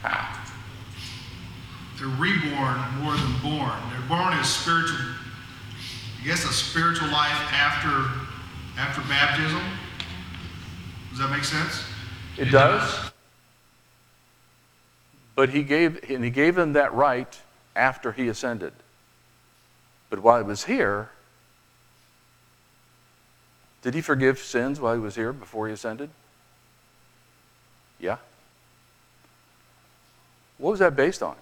How? 0.00 0.40
They're 1.98 2.08
reborn 2.08 2.78
more 3.02 3.14
than 3.14 3.32
born. 3.42 3.76
They're 3.90 4.08
born 4.08 4.32
as 4.32 4.48
spiritual, 4.48 4.96
I 4.96 6.24
guess 6.24 6.42
a 6.44 6.52
spiritual 6.54 7.08
life 7.08 7.52
after 7.52 8.08
after 8.78 9.02
baptism. 9.02 9.60
Does 11.10 11.18
that 11.18 11.30
make 11.30 11.44
sense? 11.44 11.84
It 12.38 12.46
does. 12.46 13.09
But 15.40 15.48
he 15.48 15.62
gave 15.62 16.10
and 16.10 16.22
he 16.22 16.28
gave 16.28 16.54
them 16.54 16.74
that 16.74 16.92
right 16.92 17.40
after 17.74 18.12
he 18.12 18.28
ascended. 18.28 18.74
But 20.10 20.18
while 20.18 20.36
he 20.36 20.44
was 20.44 20.64
here, 20.64 21.12
did 23.80 23.94
he 23.94 24.02
forgive 24.02 24.38
sins 24.38 24.78
while 24.78 24.92
he 24.92 25.00
was 25.00 25.14
here 25.14 25.32
before 25.32 25.66
he 25.66 25.72
ascended? 25.72 26.10
Yeah. 27.98 28.18
What 30.58 30.72
was 30.72 30.80
that 30.80 30.94
based 30.94 31.22
on? 31.22 31.36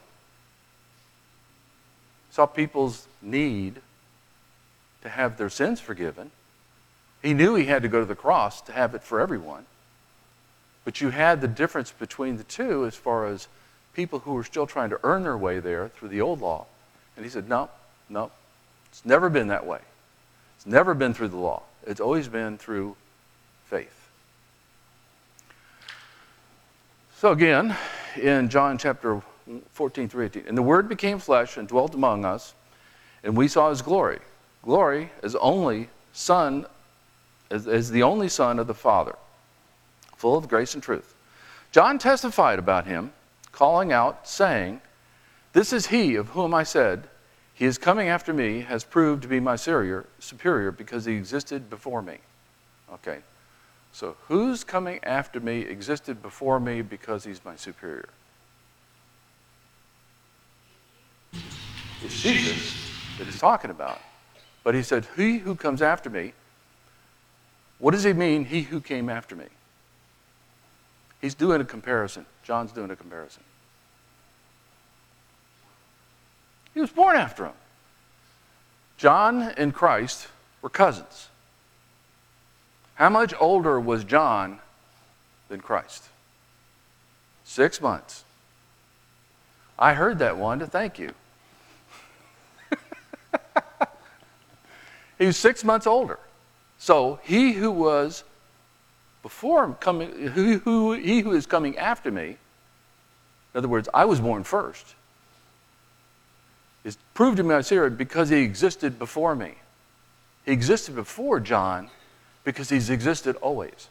saw 2.31 2.47
people's 2.47 3.09
need 3.21 3.81
to 5.02 5.09
have 5.09 5.38
their 5.38 5.50
sins 5.50 5.81
forgiven. 5.81 6.31
He 7.21 7.35
knew 7.35 7.57
he 7.57 7.64
had 7.64 7.83
to 7.83 7.88
go 7.88 7.99
to 7.99 8.07
the 8.07 8.14
cross 8.14 8.61
to 8.61 8.73
have 8.73 8.95
it 8.95 9.02
for 9.02 9.19
everyone. 9.19 9.67
But 10.85 11.00
you 11.00 11.11
had 11.11 11.40
the 11.40 11.49
difference 11.49 11.90
between 11.90 12.37
the 12.37 12.45
two 12.45 12.87
as 12.87 12.95
far 12.95 13.26
as 13.26 13.49
people 13.99 14.21
who 14.21 14.35
were 14.35 14.45
still 14.45 14.64
trying 14.64 14.90
to 14.90 15.00
earn 15.02 15.25
their 15.25 15.37
way 15.37 15.59
there 15.59 15.88
through 15.88 16.09
the 16.09 16.21
old 16.21 16.40
law. 16.40 16.64
And 17.17 17.25
he 17.25 17.31
said, 17.31 17.49
No, 17.49 17.69
no, 18.09 18.31
it's 18.88 19.05
never 19.05 19.28
been 19.28 19.49
that 19.49 19.67
way. 19.67 19.81
It's 20.55 20.67
never 20.67 20.95
been 20.95 21.12
through 21.12 21.28
the 21.28 21.37
law, 21.37 21.62
it's 21.85 22.00
always 22.00 22.28
been 22.28 22.59
through 22.59 22.95
faith. 23.67 24.09
So, 27.17 27.33
again, 27.33 27.76
in 28.14 28.49
John 28.49 28.78
chapter 28.78 29.21
14 29.73 30.09
through 30.09 30.26
18, 30.26 30.45
and 30.47 30.57
the 30.57 30.62
Word 30.62 30.88
became 30.88 31.19
flesh 31.19 31.57
and 31.57 31.67
dwelt 31.67 31.93
among 31.93 32.25
us, 32.25 32.55
and 33.25 33.37
we 33.37 33.49
saw 33.49 33.69
his 33.69 33.83
glory. 33.83 34.21
Glory 34.62 35.11
as 35.25 35.35
only 35.35 35.88
Son, 36.12 36.67
as, 37.50 37.67
as 37.67 37.90
the 37.90 38.05
only 38.05 38.28
Son 38.28 38.61
of 38.61 38.69
the 38.69 38.75
Father, 38.75 39.17
full 40.17 40.37
of 40.37 40.49
grace 40.49 40.75
and 40.75 40.83
truth. 40.85 41.17
John 41.73 41.99
testified 41.99 42.61
about 42.61 42.87
him, 42.87 43.12
calling 43.58 43.92
out, 43.92 44.28
saying, 44.28 44.80
This 45.52 45.72
is 45.72 45.88
he 45.88 46.14
of 46.14 46.28
whom 46.28 46.54
I 46.54 46.62
said, 46.62 47.08
He 47.52 47.64
is 47.64 47.76
coming 47.76 48.08
after 48.08 48.32
me, 48.32 48.60
has 48.60 48.84
proved 48.84 49.22
to 49.22 49.28
be 49.28 49.40
my 49.40 49.56
superior, 49.56 50.70
because 50.70 51.04
he 51.06 51.14
existed 51.14 51.68
before 51.68 52.00
me. 52.00 52.18
Okay. 52.92 53.18
So, 53.90 54.16
who's 54.28 54.62
coming 54.62 55.00
after 55.02 55.40
me 55.40 55.62
existed 55.62 56.22
before 56.22 56.60
me 56.60 56.82
because 56.82 57.24
he's 57.24 57.44
my 57.44 57.56
superior? 57.56 58.08
It's 61.32 62.22
Jesus 62.22 62.92
that 63.18 63.24
he's 63.24 63.40
talking 63.40 63.72
about. 63.72 63.98
But 64.62 64.76
he 64.76 64.84
said, 64.84 65.04
He 65.16 65.38
who 65.38 65.56
comes 65.56 65.82
after 65.82 66.08
me, 66.08 66.32
what 67.80 67.90
does 67.90 68.04
he 68.04 68.12
mean, 68.12 68.44
he 68.44 68.62
who 68.62 68.80
came 68.80 69.08
after 69.08 69.34
me? 69.34 69.46
He's 71.20 71.34
doing 71.34 71.60
a 71.60 71.64
comparison. 71.64 72.26
John's 72.42 72.72
doing 72.72 72.90
a 72.90 72.96
comparison. 72.96 73.42
He 76.75 76.80
was 76.80 76.90
born 76.90 77.16
after 77.16 77.46
him. 77.46 77.54
John 78.96 79.42
and 79.42 79.75
Christ 79.75 80.28
were 80.62 80.68
cousins. 80.68 81.28
How 82.94 83.08
much 83.08 83.32
older 83.38 83.78
was 83.78 84.04
John 84.04 84.58
than 85.48 85.60
Christ? 85.60 86.04
Six 87.44 87.80
months. 87.80 88.25
I 89.78 89.94
heard 89.94 90.18
that 90.18 90.37
one 90.37 90.58
to 90.58 90.66
thank 90.66 90.98
you. 90.98 91.12
he 95.18 95.26
was 95.26 95.37
six 95.37 95.62
months 95.62 95.87
older. 95.87 96.18
So 96.78 97.20
he 97.22 97.52
who 97.52 97.70
was 97.70 98.25
before 99.28 99.62
him 99.62 99.75
coming, 99.75 100.11
who, 100.28 100.56
who, 100.61 100.92
he 100.94 101.20
who 101.20 101.32
is 101.32 101.44
coming 101.44 101.76
after 101.76 102.11
me, 102.11 102.28
in 102.28 103.58
other 103.58 103.68
words, 103.68 103.87
I 103.92 104.06
was 104.06 104.20
born 104.20 104.42
first, 104.42 104.94
is 106.82 106.97
proved 107.12 107.37
to 107.37 107.42
me 107.42 107.54
I 107.54 107.61
see 107.61 107.76
because 107.90 108.30
he 108.30 108.38
existed 108.38 108.99
before 108.99 109.35
me. 109.35 109.56
He 110.47 110.52
existed 110.52 110.94
before 110.94 111.40
John 111.40 111.90
because 112.42 112.70
he's 112.70 112.88
existed 112.88 113.37
always. 113.42 113.90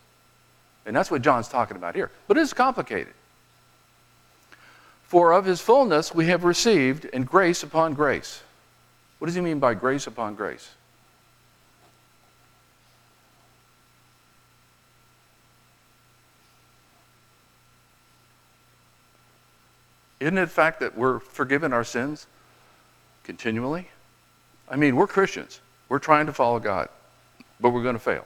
And 0.88 0.96
that's 0.96 1.12
what 1.12 1.22
John's 1.22 1.50
talking 1.50 1.78
about 1.78 1.94
here. 1.94 2.10
But 2.28 2.40
it's 2.40 2.52
complicated. 2.52 3.14
For 5.04 5.34
of 5.34 5.46
his 5.46 5.62
fullness 5.62 6.16
we 6.16 6.26
have 6.26 6.46
received, 6.46 7.08
and 7.14 7.28
grace 7.28 7.62
upon 7.62 7.94
grace. 7.94 8.42
What 9.20 9.28
does 9.28 9.36
he 9.36 9.42
mean 9.42 9.60
by 9.60 9.76
grace 9.76 10.08
upon 10.08 10.34
grace? 10.34 10.72
Isn't 20.20 20.38
it 20.38 20.42
the 20.42 20.48
fact 20.48 20.80
that 20.80 20.98
we're 20.98 21.20
forgiven 21.20 21.74
our 21.74 21.84
sins 21.84 22.28
continually? 23.24 23.90
I 24.70 24.76
mean, 24.76 24.96
we're 24.96 25.08
Christians. 25.08 25.60
We're 25.90 26.00
trying 26.00 26.26
to 26.26 26.34
follow 26.34 26.60
God, 26.60 26.90
but 27.60 27.70
we're 27.70 27.84
going 27.84 27.96
to 27.96 28.00
fail. 28.00 28.26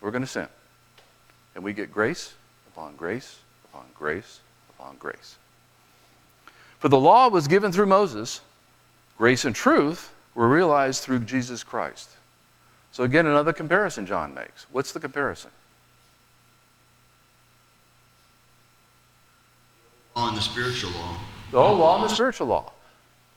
We're 0.00 0.10
going 0.10 0.22
to 0.22 0.28
sin. 0.28 0.48
And 1.54 1.64
we 1.64 1.72
get 1.72 1.90
grace 1.90 2.34
upon 2.68 2.96
grace 2.96 3.38
upon 3.64 3.86
grace 3.94 4.40
upon 4.70 4.96
grace. 4.96 5.36
For 6.78 6.88
the 6.88 6.98
law 6.98 7.28
was 7.28 7.48
given 7.48 7.72
through 7.72 7.86
Moses, 7.86 8.42
grace 9.16 9.44
and 9.44 9.54
truth 9.54 10.12
were 10.34 10.48
realized 10.48 11.02
through 11.02 11.20
Jesus 11.20 11.64
Christ. 11.64 12.10
So, 12.92 13.04
again, 13.04 13.26
another 13.26 13.52
comparison 13.52 14.06
John 14.06 14.34
makes. 14.34 14.66
What's 14.70 14.92
the 14.92 15.00
comparison? 15.00 15.50
And 20.16 20.36
the 20.36 20.40
spiritual 20.40 20.90
law. 20.92 21.16
The 21.50 21.58
old 21.58 21.78
law 21.78 22.00
and 22.00 22.04
the 22.04 22.14
spiritual 22.14 22.46
law. 22.46 22.72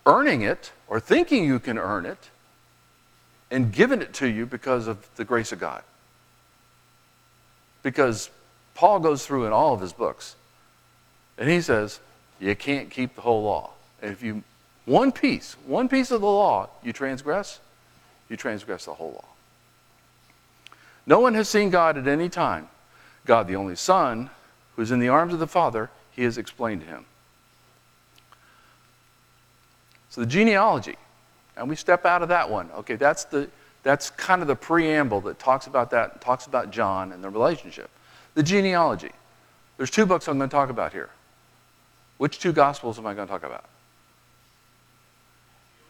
Earning 0.06 0.42
it 0.42 0.72
or 0.88 1.00
thinking 1.00 1.44
you 1.44 1.60
can 1.60 1.78
earn 1.78 2.06
it 2.06 2.30
and 3.52 3.72
giving 3.72 4.02
it 4.02 4.14
to 4.14 4.28
you 4.28 4.46
because 4.46 4.88
of 4.88 5.14
the 5.16 5.26
grace 5.26 5.52
of 5.52 5.60
God. 5.60 5.84
Because 7.84 8.30
Paul 8.76 9.00
goes 9.00 9.26
through 9.26 9.46
in 9.46 9.52
all 9.52 9.74
of 9.74 9.82
his 9.82 9.94
books 9.94 10.36
and 11.38 11.50
he 11.50 11.62
says, 11.62 12.00
you 12.40 12.56
can't 12.56 12.90
keep 12.90 13.16
the 13.16 13.22
whole 13.22 13.44
law. 13.44 13.72
And 14.02 14.12
if 14.12 14.24
you, 14.24 14.44
one 14.86 15.12
piece, 15.12 15.58
one 15.66 15.90
piece 15.90 16.12
of 16.12 16.22
the 16.22 16.28
law 16.28 16.70
you 16.82 16.94
transgress, 16.94 17.60
you 18.30 18.38
transgress 18.38 18.86
the 18.86 18.94
whole 18.94 19.12
law. 19.12 19.26
No 21.06 21.20
one 21.20 21.34
has 21.34 21.50
seen 21.50 21.70
God 21.70 21.98
at 21.98 22.08
any 22.08 22.30
time. 22.30 22.70
God, 23.26 23.48
the 23.48 23.56
only 23.56 23.76
Son, 23.76 24.30
who's 24.76 24.92
in 24.92 25.00
the 25.00 25.10
arms 25.10 25.34
of 25.34 25.40
the 25.40 25.48
Father, 25.48 25.90
he 26.20 26.26
has 26.26 26.38
explained 26.38 26.82
to 26.82 26.88
him. 26.88 27.06
So 30.10 30.20
the 30.20 30.28
genealogy, 30.28 30.98
and 31.56 31.70
we 31.70 31.78
step 31.78 32.06
out 32.06 32.22
of 32.22 32.28
that 32.28 32.50
one. 32.50 32.70
Okay, 32.80 32.96
that's 32.96 33.24
the 33.24 33.50
that's 33.84 34.10
kind 34.10 34.42
of 34.42 34.50
the 34.50 34.56
preamble 34.56 35.22
that 35.22 35.40
talks 35.40 35.66
about 35.66 35.92
that, 35.92 36.20
talks 36.20 36.46
about 36.46 36.72
John 36.72 37.14
and 37.14 37.24
the 37.24 37.30
relationship. 37.30 37.90
The 38.34 38.44
genealogy. 38.44 39.12
There's 39.78 39.90
two 39.90 40.06
books 40.06 40.28
I'm 40.28 40.38
going 40.38 40.50
to 40.50 40.54
talk 40.54 40.70
about 40.70 40.92
here. 40.92 41.10
Which 42.18 42.40
two 42.40 42.52
gospels 42.52 43.00
am 43.00 43.08
I 43.08 43.14
going 43.14 43.26
to 43.26 43.32
talk 43.32 43.44
about? 43.44 43.64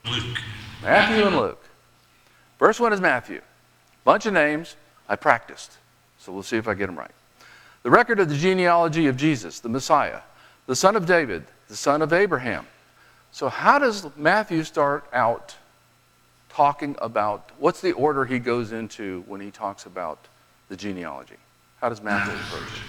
Luke. 0.05 0.37
Matthew 0.83 1.25
and 1.25 1.35
Luke. 1.35 1.63
First 2.59 2.79
one 2.79 2.93
is 2.93 3.01
Matthew. 3.01 3.41
Bunch 4.03 4.27
of 4.27 4.33
names. 4.33 4.75
I 5.07 5.15
practiced. 5.15 5.71
So 6.19 6.31
we'll 6.31 6.43
see 6.43 6.57
if 6.57 6.67
I 6.67 6.75
get 6.75 6.85
them 6.85 6.99
right. 6.99 7.09
The 7.83 7.89
record 7.89 8.19
of 8.19 8.29
the 8.29 8.35
genealogy 8.35 9.07
of 9.07 9.15
Jesus, 9.15 9.59
the 9.59 9.69
Messiah, 9.69 10.21
the 10.65 10.75
son 10.75 10.95
of 10.95 11.05
David, 11.05 11.45
the 11.67 11.75
son 11.75 12.01
of 12.01 12.11
Abraham. 12.11 12.67
So, 13.31 13.47
how 13.47 13.79
does 13.79 14.07
Matthew 14.17 14.63
start 14.63 15.05
out 15.13 15.55
talking 16.49 16.95
about 17.01 17.51
what's 17.57 17.79
the 17.79 17.93
order 17.93 18.25
he 18.25 18.39
goes 18.39 18.71
into 18.71 19.23
when 19.27 19.39
he 19.39 19.51
talks 19.51 19.85
about 19.85 20.27
the 20.67 20.75
genealogy? 20.75 21.37
How 21.79 21.89
does 21.89 22.01
Matthew 22.01 22.33
approach 22.33 22.73
it? 22.73 22.79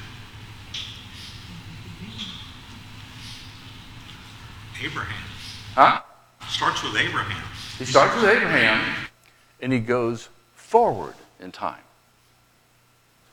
Abraham. 4.83 5.23
Huh? 5.75 6.01
Starts 6.49 6.83
with 6.83 6.97
Abraham. 6.97 7.43
He 7.79 7.85
starts 7.85 8.15
with 8.17 8.25
Abraham 8.25 8.97
and 9.61 9.73
he 9.73 9.79
goes 9.79 10.29
forward 10.55 11.15
in 11.39 11.53
time. 11.53 11.83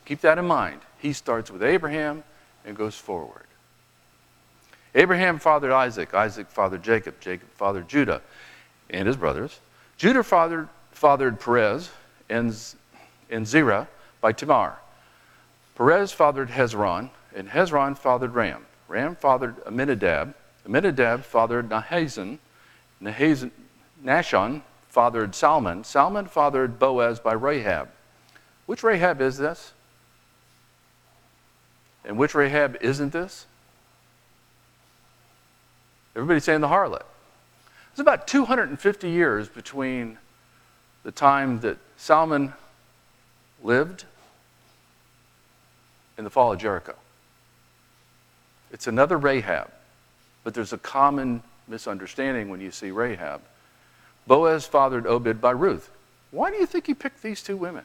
Keep 0.06 0.22
that 0.22 0.38
in 0.38 0.46
mind. 0.46 0.82
He 1.00 1.14
starts 1.14 1.52
with 1.52 1.64
Abraham 1.64 2.24
and 2.66 2.76
goes 2.76 2.96
forward. 2.96 3.44
Abraham 4.96 5.38
fathered 5.38 5.72
Isaac, 5.72 6.14
Isaac 6.14 6.50
fathered 6.50 6.82
Jacob, 6.84 7.20
Jacob 7.20 7.50
fathered 7.54 7.88
Judah 7.88 8.22
and 8.90 9.08
his 9.08 9.18
brothers. 9.18 9.60
Judah 9.98 10.24
fathered, 10.24 10.70
fathered 10.92 11.40
Perez 11.40 11.90
and, 12.30 12.56
and 13.30 13.46
Zerah 13.46 13.88
by 14.22 14.32
Tamar. 14.32 14.78
Perez 15.76 16.12
fathered 16.12 16.50
Hezron, 16.50 17.12
and 17.36 17.50
Hezron 17.50 17.96
fathered 17.98 18.34
Ram. 18.34 18.66
Ram 18.88 19.16
fathered 19.16 19.56
Aminadab. 19.66 20.34
Aminadab 20.66 21.24
fathered 21.24 21.70
Nahazon. 21.70 22.40
Nahazon 23.02 23.52
Nashon 24.04 24.62
fathered 24.90 25.36
Salmon. 25.36 25.84
Salmon 25.84 26.28
fathered 26.28 26.80
Boaz 26.80 27.20
by 27.20 27.34
Rahab. 27.34 27.90
Which 28.66 28.84
Rahab 28.84 29.22
is 29.22 29.38
this? 29.38 29.74
And 32.08 32.18
which 32.18 32.34
Rahab 32.34 32.78
isn't 32.80 33.12
this? 33.12 33.46
Everybody's 36.16 36.46
saying 36.46 36.62
the 36.62 36.70
harlot. 36.70 37.04
It's 37.92 38.00
about 38.00 38.28
250 38.28 39.10
years 39.10 39.50
between 39.50 40.18
the 41.04 41.12
time 41.12 41.60
that 41.60 41.78
Salmon 41.98 42.54
lived 43.62 44.06
and 46.18 46.26
the 46.26 46.30
fall 46.30 46.54
of 46.54 46.60
Jericho. 46.60 46.96
It's 48.72 48.88
another 48.88 49.18
Rahab, 49.18 49.70
but 50.44 50.54
there's 50.54 50.74
a 50.74 50.78
common 50.78 51.44
misunderstanding 51.68 52.50
when 52.50 52.62
you 52.62 52.72
see 52.72 52.90
Rahab. 52.90 53.42
Boaz 54.28 54.66
fathered 54.66 55.06
Obed 55.06 55.42
by 55.42 55.52
Ruth. 55.52 55.90
Why 56.32 56.52
do 56.52 56.58
you 56.58 56.66
think 56.66 56.88
he 56.88 56.94
picked 56.94 57.22
these 57.22 57.44
two 57.44 57.58
women? 57.58 57.84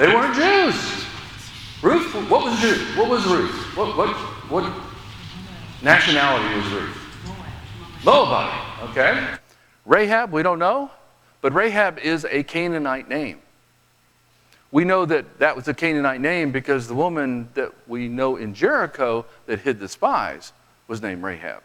They 0.00 0.06
weren't 0.06 0.34
Jews. 0.34 1.04
Ruth, 1.82 2.30
what 2.30 2.42
was 2.42 2.58
Jew? 2.58 2.74
What 2.98 3.10
was 3.10 3.22
Ruth? 3.26 3.76
What, 3.76 3.98
what, 3.98 4.08
what, 4.48 4.72
nationality 5.82 6.56
was 6.56 6.66
Ruth? 6.72 6.96
Moabite, 8.02 8.88
okay? 8.88 9.34
Rahab, 9.84 10.32
we 10.32 10.42
don't 10.42 10.58
know, 10.58 10.90
but 11.42 11.52
Rahab 11.52 11.98
is 11.98 12.24
a 12.30 12.42
Canaanite 12.42 13.10
name. 13.10 13.40
We 14.72 14.86
know 14.86 15.04
that 15.04 15.38
that 15.38 15.54
was 15.54 15.68
a 15.68 15.74
Canaanite 15.74 16.22
name 16.22 16.50
because 16.50 16.88
the 16.88 16.94
woman 16.94 17.50
that 17.52 17.70
we 17.86 18.08
know 18.08 18.36
in 18.36 18.54
Jericho 18.54 19.26
that 19.44 19.60
hid 19.60 19.80
the 19.80 19.88
spies 19.88 20.54
was 20.88 21.02
named 21.02 21.22
Rahab. 21.22 21.62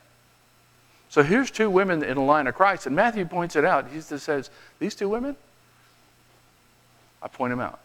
So 1.08 1.24
here's 1.24 1.51
two 1.51 1.70
women 1.70 2.04
in 2.04 2.15
the 2.15 2.22
line 2.22 2.48
of 2.48 2.56
Christ, 2.56 2.86
and 2.86 2.98
Matthew 2.98 3.24
points 3.24 3.56
it 3.56 3.63
out. 3.63 3.88
He 3.88 4.01
just 4.01 4.25
says, 4.25 4.50
These 4.80 4.94
two 4.94 5.08
women, 5.08 5.38
I 7.24 7.30
point 7.30 7.51
them 7.51 7.62
out. 7.62 7.80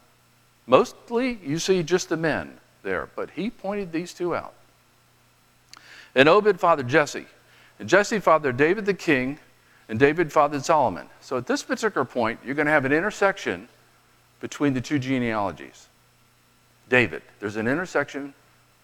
Mostly 0.66 1.38
you 1.44 1.58
see 1.58 1.82
just 1.82 2.08
the 2.08 2.16
men 2.16 2.58
there, 2.82 3.08
but 3.16 3.30
he 3.30 3.50
pointed 3.50 3.92
these 3.92 4.14
two 4.14 4.34
out. 4.34 4.54
And 6.14 6.28
Obed 6.28 6.60
fathered 6.60 6.88
Jesse, 6.88 7.26
and 7.78 7.88
Jesse 7.88 8.18
fathered 8.18 8.56
David 8.56 8.86
the 8.86 8.94
king, 8.94 9.38
and 9.88 9.98
David 9.98 10.32
fathered 10.32 10.64
Solomon. 10.64 11.08
So 11.20 11.36
at 11.36 11.46
this 11.46 11.62
particular 11.62 12.04
point, 12.04 12.40
you're 12.44 12.54
going 12.54 12.66
to 12.66 12.72
have 12.72 12.84
an 12.84 12.92
intersection 12.92 13.68
between 14.40 14.74
the 14.74 14.80
two 14.80 14.98
genealogies. 14.98 15.88
David, 16.88 17.22
there's 17.38 17.56
an 17.56 17.68
intersection. 17.68 18.34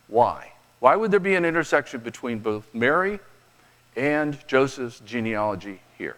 Why? 0.09 0.53
Why 0.81 0.97
would 0.97 1.11
there 1.11 1.21
be 1.21 1.35
an 1.35 1.45
intersection 1.45 2.01
between 2.01 2.39
both 2.39 2.67
Mary 2.75 3.19
and 3.97 4.39
Joseph's 4.47 5.01
genealogy 5.01 5.81
here? 5.99 6.17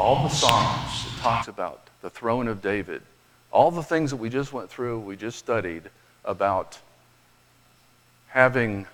All 0.00 0.22
the 0.22 0.30
Psalms 0.30 1.06
it 1.06 1.20
talks 1.20 1.46
about 1.46 1.90
the 2.00 2.08
throne 2.08 2.48
of 2.48 2.62
David, 2.62 3.02
all 3.50 3.70
the 3.70 3.82
things 3.82 4.08
that 4.12 4.16
we 4.16 4.30
just 4.30 4.50
went 4.50 4.70
through, 4.70 4.98
we 5.00 5.14
just 5.14 5.38
studied 5.38 5.82
about 6.24 6.78
having 8.28 8.86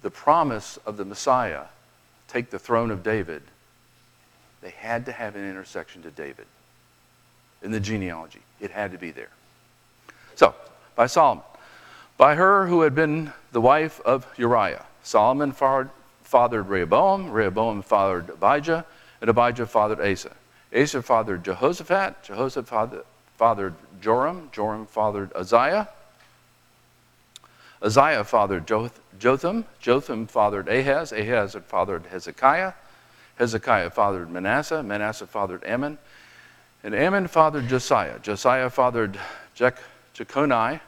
the 0.00 0.10
promise 0.10 0.78
of 0.86 0.96
the 0.96 1.04
Messiah 1.04 1.64
take 2.28 2.48
the 2.48 2.58
throne 2.58 2.90
of 2.90 3.02
David, 3.02 3.42
they 4.62 4.70
had 4.70 5.04
to 5.04 5.12
have 5.12 5.36
an 5.36 5.46
intersection 5.46 6.00
to 6.00 6.10
David 6.10 6.46
in 7.60 7.70
the 7.70 7.78
genealogy. 7.78 8.40
It 8.58 8.70
had 8.70 8.92
to 8.92 8.98
be 8.98 9.10
there. 9.10 9.30
So, 10.34 10.54
by 10.94 11.08
Solomon, 11.08 11.44
by 12.16 12.36
her 12.36 12.68
who 12.68 12.80
had 12.80 12.94
been 12.94 13.34
the 13.52 13.60
wife 13.60 14.00
of 14.00 14.26
Uriah, 14.38 14.86
Solomon 15.02 15.52
fathered 15.52 15.90
Rehoboam, 16.68 17.30
Rehoboam 17.30 17.82
fathered 17.82 18.30
Abijah, 18.30 18.86
and 19.20 19.30
Abijah 19.30 19.66
fathered 19.66 20.00
Asa. 20.00 20.32
Asa 20.74 21.02
fathered 21.02 21.44
Jehoshaphat, 21.44 22.22
Jehoshaphat 22.22 23.06
fathered 23.36 23.74
Joram, 24.00 24.50
Joram 24.52 24.86
fathered 24.86 25.32
Uzziah, 25.34 25.88
Uzziah 27.82 28.24
fathered 28.24 28.66
Jotham, 29.18 29.64
Jotham 29.78 30.26
fathered 30.26 30.68
Ahaz, 30.68 31.12
Ahaz 31.12 31.56
fathered 31.66 32.06
Hezekiah, 32.06 32.72
Hezekiah 33.36 33.90
fathered 33.90 34.30
Manasseh, 34.30 34.82
Manasseh 34.82 35.26
fathered 35.26 35.62
Amon. 35.64 35.98
and 36.82 36.94
Amon 36.94 37.26
fathered 37.26 37.68
Josiah. 37.68 38.18
Josiah 38.20 38.70
fathered 38.70 39.18
Jeconiah 40.14 40.80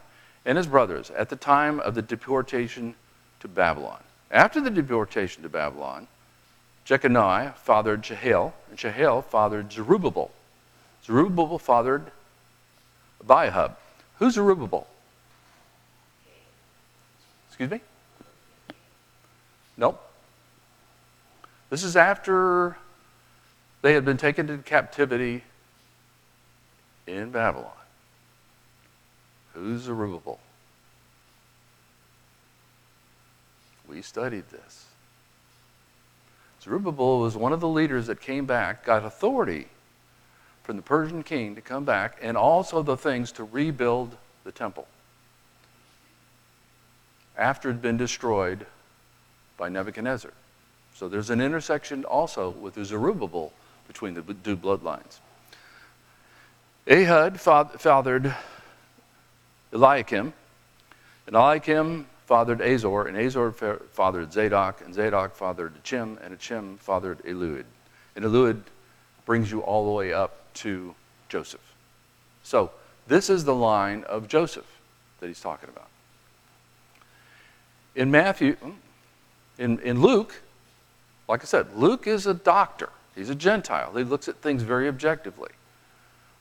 and 0.44 0.56
his 0.56 0.66
brothers 0.66 1.10
at 1.10 1.28
the 1.28 1.36
time 1.36 1.80
of 1.80 1.94
the 1.94 2.02
deportation 2.02 2.94
to 3.40 3.48
Babylon. 3.48 4.02
After 4.30 4.60
the 4.60 4.70
deportation 4.70 5.42
to 5.42 5.48
Babylon, 5.48 6.08
Jeconiah 6.88 7.52
fathered 7.52 8.00
Jehiel, 8.00 8.54
and 8.70 8.78
Jehiel 8.78 9.20
fathered 9.20 9.70
Zerubbabel. 9.70 10.30
Zerubbabel 11.04 11.58
fathered 11.58 12.10
Abiahud. 13.22 13.76
Who's 14.18 14.32
Zerubbabel? 14.32 14.86
Excuse 17.48 17.70
me? 17.70 17.82
Nope. 19.76 20.02
This 21.68 21.82
is 21.82 21.94
after 21.94 22.78
they 23.82 23.92
had 23.92 24.06
been 24.06 24.16
taken 24.16 24.48
into 24.48 24.62
captivity 24.62 25.44
in 27.06 27.30
Babylon. 27.30 27.70
Who's 29.52 29.82
Zerubbabel? 29.82 30.40
We 33.86 34.00
studied 34.00 34.48
this. 34.48 34.87
Zerubbabel 36.62 37.20
was 37.20 37.36
one 37.36 37.52
of 37.52 37.60
the 37.60 37.68
leaders 37.68 38.06
that 38.08 38.20
came 38.20 38.46
back, 38.46 38.84
got 38.84 39.04
authority 39.04 39.68
from 40.64 40.76
the 40.76 40.82
Persian 40.82 41.22
king 41.22 41.54
to 41.54 41.60
come 41.60 41.84
back, 41.84 42.18
and 42.20 42.36
also 42.36 42.82
the 42.82 42.96
things 42.96 43.32
to 43.32 43.44
rebuild 43.44 44.16
the 44.44 44.52
temple 44.52 44.86
after 47.36 47.70
it 47.70 47.74
had 47.74 47.82
been 47.82 47.96
destroyed 47.96 48.66
by 49.56 49.68
Nebuchadnezzar. 49.68 50.32
So 50.94 51.08
there's 51.08 51.30
an 51.30 51.40
intersection 51.40 52.04
also 52.04 52.50
with 52.50 52.74
the 52.74 52.84
Zerubbabel 52.84 53.52
between 53.86 54.14
the 54.14 54.22
two 54.22 54.56
bloodlines. 54.56 55.20
Ehud 56.90 57.40
fathered 57.40 58.34
Eliakim, 59.72 60.32
and 61.26 61.36
Eliakim 61.36 62.06
fathered 62.28 62.60
Azor, 62.60 63.04
and 63.04 63.16
Azor 63.16 63.50
fathered 63.52 64.34
Zadok, 64.34 64.82
and 64.82 64.92
Zadok 64.92 65.34
fathered 65.34 65.72
Achim, 65.76 66.18
and 66.22 66.34
Achim 66.34 66.76
fathered 66.76 67.20
Eliud. 67.20 67.64
And 68.14 68.22
Eliud 68.22 68.60
brings 69.24 69.50
you 69.50 69.60
all 69.60 69.86
the 69.86 69.92
way 69.92 70.12
up 70.12 70.52
to 70.56 70.94
Joseph. 71.30 71.74
So 72.42 72.70
this 73.06 73.30
is 73.30 73.46
the 73.46 73.54
line 73.54 74.04
of 74.04 74.28
Joseph 74.28 74.66
that 75.20 75.28
he's 75.28 75.40
talking 75.40 75.70
about. 75.70 75.88
In 77.94 78.10
Matthew, 78.10 78.56
hmm, 78.56 78.72
in, 79.56 79.78
in 79.78 80.02
Luke, 80.02 80.42
like 81.28 81.40
I 81.40 81.46
said, 81.46 81.74
Luke 81.74 82.06
is 82.06 82.26
a 82.26 82.34
doctor. 82.34 82.90
He's 83.14 83.30
a 83.30 83.34
Gentile. 83.34 83.94
He 83.96 84.04
looks 84.04 84.28
at 84.28 84.36
things 84.42 84.64
very 84.64 84.86
objectively. 84.86 85.52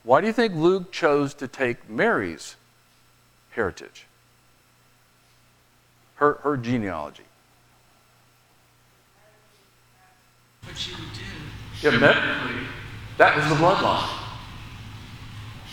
Why 0.02 0.20
do 0.20 0.26
you 0.26 0.34
think 0.34 0.54
Luke 0.54 0.92
chose 0.92 1.32
to 1.32 1.48
take 1.48 1.88
Mary's 1.88 2.56
heritage? 3.52 4.04
Her, 6.18 6.34
her 6.42 6.56
genealogy. 6.56 7.24
What 10.64 10.76
she 10.76 10.92
would 10.92 11.12
do. 11.14 11.20
Yeah, 11.80 11.98
medically, 11.98 12.66
that 13.16 13.36
was 13.36 13.48
the 13.48 13.54
bloodline. 13.54 14.08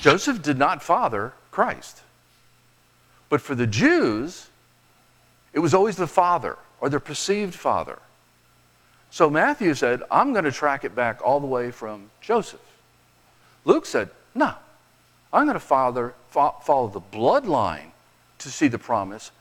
Joseph 0.01 0.41
did 0.41 0.57
not 0.57 0.83
father 0.83 1.33
Christ. 1.49 2.01
But 3.29 3.41
for 3.41 3.55
the 3.55 3.65
Jews, 3.65 4.49
it 5.51 5.59
was 5.59 5.73
always 5.73 5.95
the 5.95 6.07
father 6.07 6.57
or 6.79 6.89
the 6.89 6.99
perceived 6.99 7.55
father. 7.55 7.97
So 9.09 9.29
Matthew 9.29 9.73
said, 9.73 10.03
I'm 10.11 10.33
going 10.33 10.45
to 10.45 10.51
track 10.51 10.83
it 10.83 10.93
back 10.93 11.21
all 11.23 11.39
the 11.39 11.47
way 11.47 11.71
from 11.71 12.11
Joseph. 12.21 12.61
Luke 13.63 13.85
said, 13.85 14.09
No, 14.35 14.53
I'm 15.33 15.45
going 15.45 15.55
to 15.55 15.59
follow, 15.59 16.13
follow 16.29 16.87
the 16.87 17.01
bloodline 17.01 17.91
to 18.39 18.49
see 18.49 18.67
the 18.67 18.77
promise. 18.77 19.31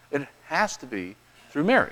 Has 0.54 0.76
to 0.76 0.86
be 0.86 1.16
through 1.50 1.64
Mary. 1.64 1.90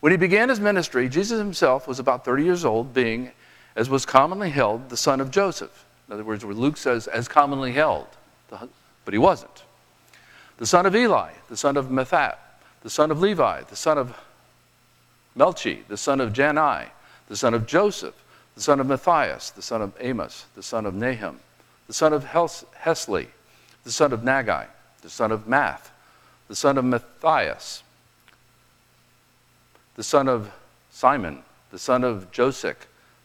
When 0.00 0.10
he 0.10 0.18
began 0.18 0.48
his 0.48 0.58
ministry, 0.58 1.08
Jesus 1.08 1.38
himself 1.38 1.86
was 1.86 2.00
about 2.00 2.24
30 2.24 2.42
years 2.42 2.64
old, 2.64 2.92
being, 2.92 3.30
as 3.76 3.88
was 3.88 4.04
commonly 4.04 4.50
held, 4.50 4.88
the 4.88 4.96
son 4.96 5.20
of 5.20 5.30
Joseph. 5.30 5.86
In 6.08 6.14
other 6.14 6.24
words, 6.24 6.44
where 6.44 6.56
Luke 6.56 6.76
says, 6.76 7.06
as 7.06 7.28
commonly 7.28 7.70
held, 7.70 8.08
but 8.50 9.14
he 9.14 9.18
wasn't. 9.18 9.62
The 10.56 10.66
son 10.66 10.86
of 10.86 10.96
Eli, 10.96 11.30
the 11.48 11.56
son 11.56 11.76
of 11.76 11.86
Mathat, 11.86 12.34
the 12.82 12.90
son 12.90 13.12
of 13.12 13.20
Levi, 13.20 13.62
the 13.62 13.76
son 13.76 13.96
of 13.96 14.16
Melchi, 15.36 15.86
the 15.86 15.96
son 15.96 16.20
of 16.20 16.32
Jannai, 16.32 16.88
the 17.28 17.36
son 17.36 17.54
of 17.54 17.64
Joseph, 17.64 18.24
the 18.56 18.60
son 18.60 18.80
of 18.80 18.88
Matthias, 18.88 19.50
the 19.50 19.62
son 19.62 19.82
of 19.82 19.92
Amos, 20.00 20.46
the 20.56 20.64
son 20.64 20.84
of 20.84 20.94
Nahum, 20.94 21.38
the 21.86 21.94
son 21.94 22.12
of 22.12 22.24
Hesli, 22.24 23.28
the 23.84 23.92
son 23.92 24.12
of 24.12 24.22
Naggai, 24.22 24.66
the 25.02 25.10
son 25.10 25.30
of 25.30 25.46
Math, 25.46 25.92
the 26.48 26.56
son 26.56 26.78
of 26.78 26.84
Matthias, 26.84 27.82
the 29.94 30.02
son 30.02 30.28
of 30.28 30.50
Simon, 30.90 31.42
the 31.70 31.78
son 31.78 32.04
of 32.04 32.30
Josek, 32.32 32.76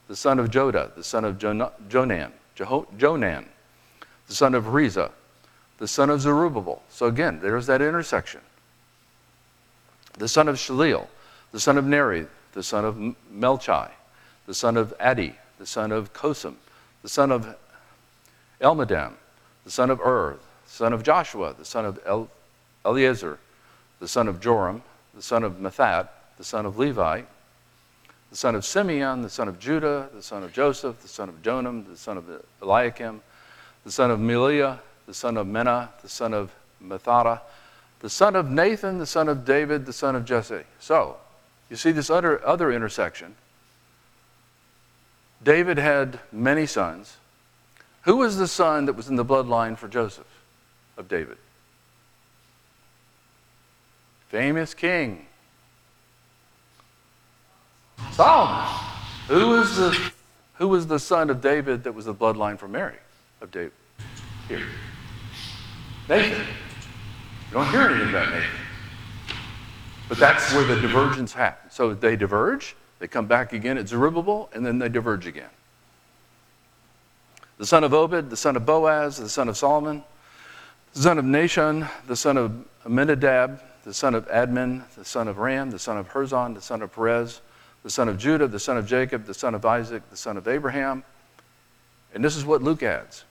the 0.08 0.16
son 0.16 0.40
of 0.40 0.52
Joda, 0.52 0.94
the 0.96 1.04
son 1.04 1.26
of 1.26 1.38
Jonan, 1.38 2.32
Jonan, 2.56 3.46
the 4.28 4.36
son 4.36 4.54
of 4.54 4.66
Rhesa, 4.66 5.12
the 5.78 5.88
son 5.88 6.10
of 6.10 6.22
Zerubbabel. 6.22 6.82
So 6.90 7.08
again, 7.08 7.40
there's 7.42 7.68
that 7.68 7.82
intersection 7.82 8.42
the 10.18 10.28
son 10.28 10.48
of 10.48 10.58
Shalil, 10.58 11.08
the 11.52 11.60
son 11.60 11.78
of 11.78 11.86
Neri, 11.86 12.28
the 12.54 12.64
son 12.64 12.86
of 12.86 12.96
Melchi, 13.34 13.90
the 14.46 14.54
son 14.54 14.78
of 14.78 14.94
Adi, 15.00 15.36
the 15.58 15.66
son 15.66 15.92
of 15.92 16.14
Cosam, 16.14 16.56
the 17.02 17.10
son 17.10 17.32
of 17.32 17.56
Elmadam, 18.62 19.14
the 19.64 19.72
son 19.72 19.90
of 19.90 20.00
Ur, 20.00 20.38
the 20.66 20.72
son 20.72 20.94
of 20.94 21.04
Joshua, 21.04 21.56
the 21.58 21.66
son 21.66 21.86
of 21.86 22.00
El- 22.06 22.30
Eliezer, 22.86 23.39
the 24.00 24.08
son 24.08 24.28
of 24.28 24.39
Joram, 24.39 24.84
the 25.13 25.22
son 25.22 25.43
of 25.43 25.54
Mathat, 25.54 26.10
the 26.38 26.43
son 26.43 26.65
of 26.65 26.78
Levi, 26.78 27.22
the 28.30 28.38
son 28.38 28.56
of 28.56 28.65
Simeon, 28.65 29.22
the 29.22 29.30
son 29.30 29.48
of 29.48 29.60
Judah, 29.60 30.10
the 30.13 30.22
son 30.22 30.43
of 30.43 30.52
Joseph, 30.52 31.02
the 31.02 31.08
son 31.08 31.30
of 31.30 31.41
Jonam, 31.41 31.88
the 31.88 31.96
son 31.96 32.17
of 32.17 32.26
Eliakim, 32.62 33.22
the 33.84 33.91
son 33.91 34.10
of 34.10 34.19
Meliah, 34.19 34.80
the 35.06 35.13
son 35.13 35.38
of 35.38 35.46
Menah, 35.48 35.89
the 36.02 36.10
son 36.10 36.34
of 36.34 36.52
Mattatha, 36.84 37.41
the 38.00 38.10
son 38.10 38.36
of 38.36 38.50
Nathan, 38.50 38.98
the 38.98 39.06
son 39.06 39.30
of 39.30 39.46
David, 39.46 39.86
the 39.86 39.93
son 39.93 40.15
of 40.15 40.26
Jesse. 40.26 40.63
So, 40.80 41.17
you 41.69 41.76
see 41.76 41.91
this 41.91 42.10
other, 42.10 42.46
other 42.46 42.72
intersection. 42.72 43.36
David 45.43 45.78
had 45.78 46.19
many 46.32 46.65
sons. 46.65 47.17
Who 48.04 48.17
was 48.17 48.38
the 48.38 48.48
son 48.48 48.86
that 48.86 48.93
was 48.93 49.10
in 49.10 49.15
the 49.15 49.26
bloodline 49.26 49.78
for 49.78 49.88
Joseph 49.88 50.28
of 50.98 51.08
David? 51.08 51.38
Famous 54.34 54.74
king. 54.74 55.28
Solomon. 58.13 58.67
Who 59.28 59.50
was 59.50 59.78
the 59.78 60.12
who 60.56 60.69
was 60.69 60.88
the 60.88 60.98
son 60.98 61.30
of 61.30 61.39
David 61.39 61.84
that 61.84 61.91
was 61.91 62.06
the 62.06 62.15
bloodline 62.15 62.58
for 62.58 62.67
Mary 62.67 62.96
of 63.41 63.52
David? 63.52 63.74
Here. 64.48 64.63
Nathan. 66.10 66.39
You 66.41 67.52
don't 67.52 67.69
hear 67.69 67.82
anything 67.82 68.10
about 68.10 68.30
Nathan. 68.32 68.50
But 70.10 70.17
that's 70.17 70.52
where 70.52 70.63
the 70.65 70.82
divergence 70.82 71.32
happens. 71.32 71.76
So 71.76 71.93
they 71.93 72.15
diverge, 72.15 72.76
they 72.98 73.08
come 73.08 73.28
back 73.28 73.54
again 73.54 73.78
at 73.78 73.88
Zerubbabel, 73.88 74.50
and 74.52 74.65
then 74.65 74.80
they 74.80 74.89
diverge 74.89 75.28
again. 75.28 75.52
The 77.60 77.67
son 77.67 77.84
of 77.84 77.93
Obed, 77.93 78.32
the 78.32 78.38
son 78.38 78.56
of 78.56 78.65
Boaz, 78.65 79.17
the 79.17 79.30
son 79.30 79.48
of 79.48 79.58
Solomon, 79.58 80.04
the 80.96 81.02
son 81.04 81.19
of 81.19 81.26
Nashon, 81.26 81.88
the 82.08 82.15
son 82.15 82.38
of 82.38 82.65
Aminadab, 82.84 83.62
the 83.84 83.93
son 83.93 84.15
of 84.15 84.28
Admin, 84.28 84.84
the 84.96 85.06
son 85.06 85.28
of 85.28 85.38
Ram, 85.38 85.72
the 85.72 85.80
son 85.80 85.98
of 85.98 86.08
Herzon, 86.10 86.54
the 86.54 86.62
son 86.62 86.82
of 86.82 86.93
Perez, 86.93 87.41
the 87.84 87.89
son 87.89 88.08
of 88.08 88.17
Judah, 88.17 88.48
the 88.48 88.60
son 88.60 88.78
of 88.78 88.86
Jacob, 88.88 89.26
the 89.26 89.34
son 89.34 89.56
of 89.56 89.65
Isaac, 89.65 90.10
the 90.10 90.17
son 90.17 90.38
of 90.38 90.48
Abraham. 90.48 91.04
And 92.13 92.24
this 92.24 92.36
is 92.36 92.46
what 92.46 92.62
Luke 92.62 92.84
adds 92.84 93.26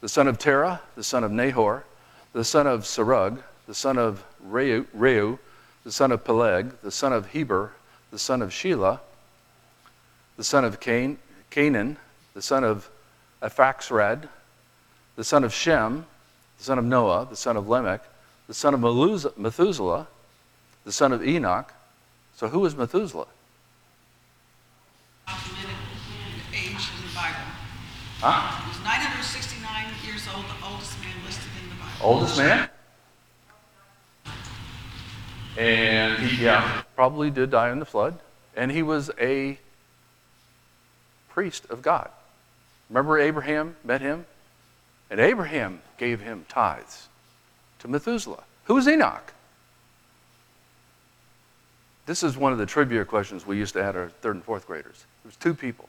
the 0.00 0.08
son 0.08 0.28
of 0.28 0.38
Terah, 0.38 0.80
the 0.94 1.02
son 1.02 1.24
of 1.24 1.32
Nahor, 1.32 1.84
the 2.32 2.44
son 2.44 2.68
of 2.68 2.82
Serug, 2.82 3.42
the 3.66 3.74
son 3.74 3.98
of 3.98 4.24
Reu, 4.46 4.86
Reu 4.96 5.38
the 5.88 5.92
son 5.92 6.12
of 6.12 6.22
Peleg, 6.22 6.72
the 6.82 6.90
son 6.90 7.14
of 7.14 7.28
Heber, 7.28 7.72
the 8.10 8.18
son 8.18 8.42
of 8.42 8.50
Shelah, 8.50 9.00
the 10.36 10.44
son 10.44 10.62
of 10.64 10.80
Cain, 10.80 11.16
Canaan, 11.48 11.96
the 12.34 12.42
son 12.42 12.62
of 12.62 12.90
Aphaxrad, 13.40 14.28
the 15.16 15.24
son 15.24 15.44
of 15.44 15.52
Shem, 15.54 16.04
the 16.58 16.64
son 16.64 16.78
of 16.78 16.84
Noah, 16.84 17.26
the 17.30 17.36
son 17.36 17.56
of 17.56 17.70
Lamech, 17.70 18.02
the 18.48 18.54
son 18.54 18.72
of 18.74 18.80
Methuselah, 19.36 20.08
the 20.84 20.92
son 20.92 21.12
of 21.12 21.22
Enoch. 21.22 21.72
So 22.34 22.48
who 22.48 22.60
was 22.60 22.74
Methuselah? 22.74 23.26
Documented 25.26 25.70
age 26.54 26.70
in 26.70 27.06
the 27.06 27.14
Bible. 27.14 27.36
Huh? 28.20 28.62
He 28.62 28.68
was 28.70 28.80
969 28.82 29.86
years 30.06 30.26
old, 30.34 30.46
the 30.46 30.66
oldest 30.66 30.98
man 31.00 31.14
listed 31.26 31.50
in 31.62 31.68
the 31.68 31.74
Bible. 31.74 31.92
Oldest 32.02 32.38
man? 32.38 32.68
And 35.58 36.18
he, 36.22 36.44
yeah, 36.44 36.82
probably 36.96 37.30
did 37.30 37.50
die 37.50 37.70
in 37.70 37.80
the 37.80 37.84
flood. 37.84 38.18
And 38.56 38.72
he 38.72 38.82
was 38.82 39.10
a 39.20 39.58
priest 41.28 41.66
of 41.68 41.82
God. 41.82 42.08
Remember 42.88 43.18
Abraham 43.18 43.76
met 43.84 44.00
him? 44.00 44.24
And 45.10 45.20
Abraham 45.20 45.82
gave 45.98 46.20
him 46.20 46.46
tithes 46.48 47.07
to 47.80 47.88
Methuselah. 47.88 48.42
Who 48.64 48.74
was 48.74 48.88
Enoch? 48.88 49.32
This 52.06 52.22
is 52.22 52.36
one 52.36 52.52
of 52.52 52.58
the 52.58 52.66
trivia 52.66 53.04
questions 53.04 53.46
we 53.46 53.58
used 53.58 53.74
to 53.74 53.82
add 53.82 53.94
our 53.94 54.08
third 54.08 54.36
and 54.36 54.44
fourth 54.44 54.66
graders. 54.66 55.04
There 55.22 55.28
was 55.28 55.36
two 55.36 55.54
people, 55.54 55.88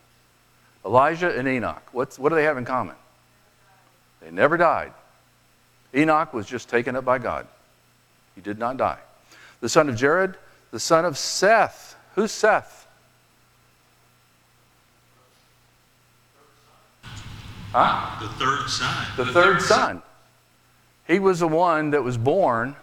Elijah 0.86 1.38
and 1.38 1.48
Enoch. 1.48 1.84
What's, 1.92 2.20
what 2.20 2.30
do 2.30 2.36
they 2.36 2.44
have 2.44 2.58
in 2.58 2.66
common? 2.66 2.96
They 4.22 4.32
never 4.32 4.58
died. 4.58 4.92
Enoch 5.96 6.34
was 6.34 6.46
just 6.46 6.70
taken 6.70 6.96
up 6.96 7.06
by 7.06 7.20
God. 7.20 7.48
He 8.36 8.42
did 8.42 8.60
not 8.60 8.78
die. 8.78 9.00
The 9.62 9.70
son 9.70 9.90
of 9.90 9.96
Jared, 9.96 10.36
the 10.72 10.80
son 10.80 11.06
of 11.06 11.18
Seth. 11.18 11.96
Who's 12.16 12.32
Seth? 12.32 12.88
Huh? 17.72 18.20
The 18.22 18.30
third 18.34 18.70
son. 18.70 19.08
The 19.18 19.26
third 19.26 19.62
son. 19.62 20.02
He 21.10 21.18
was 21.18 21.40
the 21.40 21.48
one 21.48 21.90
that 21.90 22.04
was 22.04 22.20
born 22.20 22.76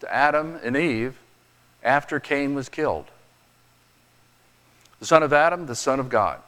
to 0.00 0.12
Adam 0.12 0.58
and 0.62 0.74
Eve 0.74 1.18
after 1.82 2.18
Cain 2.18 2.54
was 2.54 2.70
killed. 2.70 3.04
The 5.00 5.06
son 5.06 5.22
of 5.22 5.34
Adam, 5.34 5.66
the 5.66 5.74
son 5.74 6.00
of 6.00 6.08
God. 6.08 6.40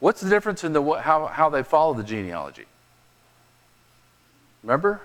What's 0.00 0.20
the 0.20 0.28
difference 0.28 0.64
in 0.64 0.72
the, 0.72 0.82
how, 0.94 1.26
how 1.26 1.50
they 1.50 1.62
follow 1.62 1.94
the 1.94 2.02
genealogy? 2.02 2.64
Remember? 4.64 5.00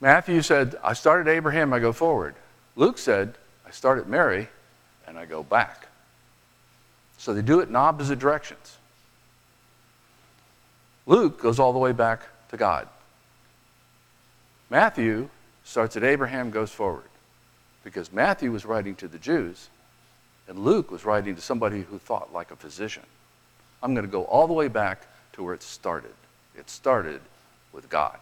Matthew 0.00 0.40
said, 0.40 0.74
I 0.82 0.94
started 0.94 1.30
Abraham, 1.30 1.74
I 1.74 1.78
go 1.78 1.92
forward. 1.92 2.36
Luke 2.74 2.96
said, 2.96 3.34
I 3.66 3.70
start 3.70 3.98
at 3.98 4.08
Mary 4.08 4.48
and 5.06 5.18
I 5.18 5.26
go 5.26 5.42
back. 5.42 5.88
So 7.18 7.34
they 7.34 7.42
do 7.42 7.60
it 7.60 7.68
in 7.68 7.76
opposite 7.76 8.18
directions. 8.18 8.78
Luke 11.04 11.42
goes 11.42 11.58
all 11.58 11.74
the 11.74 11.78
way 11.78 11.92
back 11.92 12.22
to 12.48 12.56
God. 12.56 12.88
Matthew 14.70 15.28
starts 15.64 15.96
at 15.96 16.04
Abraham, 16.04 16.50
goes 16.50 16.70
forward. 16.70 17.04
Because 17.84 18.12
Matthew 18.12 18.52
was 18.52 18.64
writing 18.64 18.94
to 18.96 19.08
the 19.08 19.18
Jews, 19.18 19.68
and 20.46 20.58
Luke 20.58 20.90
was 20.90 21.04
writing 21.04 21.34
to 21.36 21.40
somebody 21.40 21.82
who 21.82 21.98
thought 21.98 22.32
like 22.32 22.50
a 22.50 22.56
physician. 22.56 23.04
I'm 23.82 23.94
going 23.94 24.04
to 24.04 24.12
go 24.12 24.24
all 24.24 24.46
the 24.46 24.52
way 24.52 24.68
back 24.68 25.06
to 25.34 25.42
where 25.42 25.54
it 25.54 25.62
started. 25.62 26.12
It 26.56 26.68
started 26.68 27.20
with 27.72 27.88
God. 27.88 28.18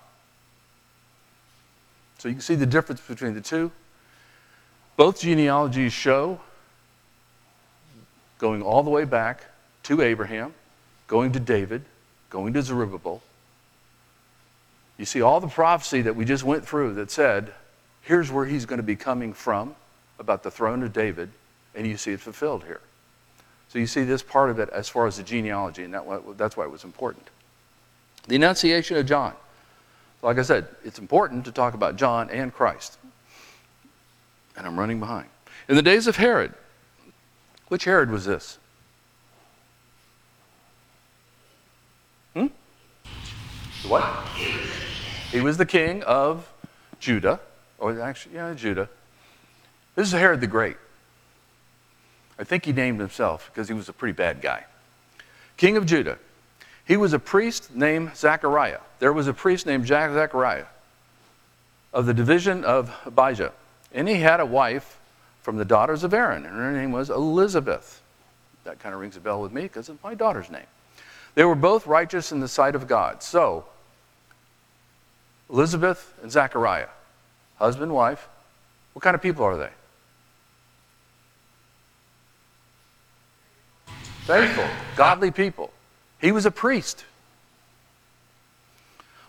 So 2.18 2.28
you 2.28 2.34
can 2.34 2.42
see 2.42 2.54
the 2.54 2.66
difference 2.66 3.00
between 3.00 3.34
the 3.34 3.40
two. 3.40 3.70
Both 4.96 5.20
genealogies 5.20 5.92
show 5.92 6.40
going 8.38 8.62
all 8.62 8.82
the 8.82 8.90
way 8.90 9.04
back 9.04 9.44
to 9.84 10.02
Abraham, 10.02 10.54
going 11.06 11.32
to 11.32 11.40
David, 11.40 11.84
going 12.30 12.52
to 12.52 12.62
Zerubbabel. 12.62 13.22
You 14.98 15.04
see 15.04 15.20
all 15.20 15.40
the 15.40 15.48
prophecy 15.48 16.02
that 16.02 16.16
we 16.16 16.24
just 16.24 16.44
went 16.44 16.66
through 16.66 16.94
that 16.94 17.10
said, 17.10 17.52
here's 18.02 18.30
where 18.32 18.46
he's 18.46 18.64
going 18.64 18.78
to 18.78 18.82
be 18.82 18.96
coming 18.96 19.32
from 19.32 19.74
about 20.18 20.42
the 20.42 20.50
throne 20.50 20.82
of 20.82 20.92
David, 20.92 21.30
and 21.74 21.86
you 21.86 21.96
see 21.96 22.12
it 22.12 22.20
fulfilled 22.20 22.64
here. 22.64 22.80
So 23.68 23.78
you 23.78 23.86
see 23.86 24.04
this 24.04 24.22
part 24.22 24.48
of 24.48 24.58
it 24.58 24.68
as 24.70 24.88
far 24.88 25.06
as 25.06 25.18
the 25.18 25.22
genealogy, 25.22 25.84
and 25.84 25.92
that, 25.92 26.04
that's 26.38 26.56
why 26.56 26.64
it 26.64 26.70
was 26.70 26.84
important. 26.84 27.28
The 28.28 28.36
Annunciation 28.36 28.96
of 28.96 29.06
John. 29.06 29.34
Like 30.22 30.38
I 30.38 30.42
said, 30.42 30.66
it's 30.84 30.98
important 30.98 31.44
to 31.44 31.52
talk 31.52 31.74
about 31.74 31.96
John 31.96 32.30
and 32.30 32.52
Christ. 32.52 32.98
And 34.56 34.66
I'm 34.66 34.78
running 34.78 34.98
behind. 34.98 35.28
In 35.68 35.76
the 35.76 35.82
days 35.82 36.06
of 36.06 36.16
Herod, 36.16 36.54
which 37.68 37.84
Herod 37.84 38.10
was 38.10 38.24
this? 38.24 38.58
Hmm? 42.34 42.46
What? 43.86 44.02
He 45.36 45.42
was 45.42 45.58
the 45.58 45.66
king 45.66 46.02
of 46.04 46.50
Judah, 46.98 47.40
or 47.78 48.00
actually, 48.00 48.36
yeah, 48.36 48.54
Judah. 48.54 48.88
This 49.94 50.08
is 50.08 50.14
Herod 50.14 50.40
the 50.40 50.46
Great. 50.46 50.78
I 52.38 52.44
think 52.44 52.64
he 52.64 52.72
named 52.72 53.00
himself 53.00 53.50
because 53.52 53.68
he 53.68 53.74
was 53.74 53.86
a 53.90 53.92
pretty 53.92 54.14
bad 54.14 54.40
guy. 54.40 54.64
King 55.58 55.76
of 55.76 55.84
Judah. 55.84 56.16
He 56.86 56.96
was 56.96 57.12
a 57.12 57.18
priest 57.18 57.74
named 57.74 58.16
Zechariah. 58.16 58.80
There 58.98 59.12
was 59.12 59.28
a 59.28 59.34
priest 59.34 59.66
named 59.66 59.86
Zechariah 59.86 60.64
of 61.92 62.06
the 62.06 62.14
division 62.14 62.64
of 62.64 62.90
Abijah. 63.04 63.52
And 63.92 64.08
he 64.08 64.14
had 64.14 64.40
a 64.40 64.46
wife 64.46 64.98
from 65.42 65.58
the 65.58 65.66
daughters 65.66 66.02
of 66.02 66.14
Aaron, 66.14 66.46
and 66.46 66.56
her 66.56 66.72
name 66.72 66.92
was 66.92 67.10
Elizabeth. 67.10 68.00
That 68.64 68.78
kind 68.78 68.94
of 68.94 69.02
rings 69.02 69.18
a 69.18 69.20
bell 69.20 69.42
with 69.42 69.52
me 69.52 69.64
because 69.64 69.90
it's 69.90 70.02
my 70.02 70.14
daughter's 70.14 70.48
name. 70.48 70.66
They 71.34 71.44
were 71.44 71.54
both 71.54 71.86
righteous 71.86 72.32
in 72.32 72.40
the 72.40 72.48
sight 72.48 72.74
of 72.74 72.88
God. 72.88 73.22
So, 73.22 73.66
Elizabeth 75.50 76.14
and 76.22 76.30
Zechariah, 76.30 76.88
husband, 77.58 77.92
wife, 77.92 78.28
what 78.92 79.02
kind 79.02 79.14
of 79.14 79.22
people 79.22 79.44
are 79.44 79.56
they? 79.56 79.70
Faithful, 84.24 84.66
godly 84.96 85.30
people. 85.30 85.70
He 86.20 86.32
was 86.32 86.46
a 86.46 86.50
priest, 86.50 87.04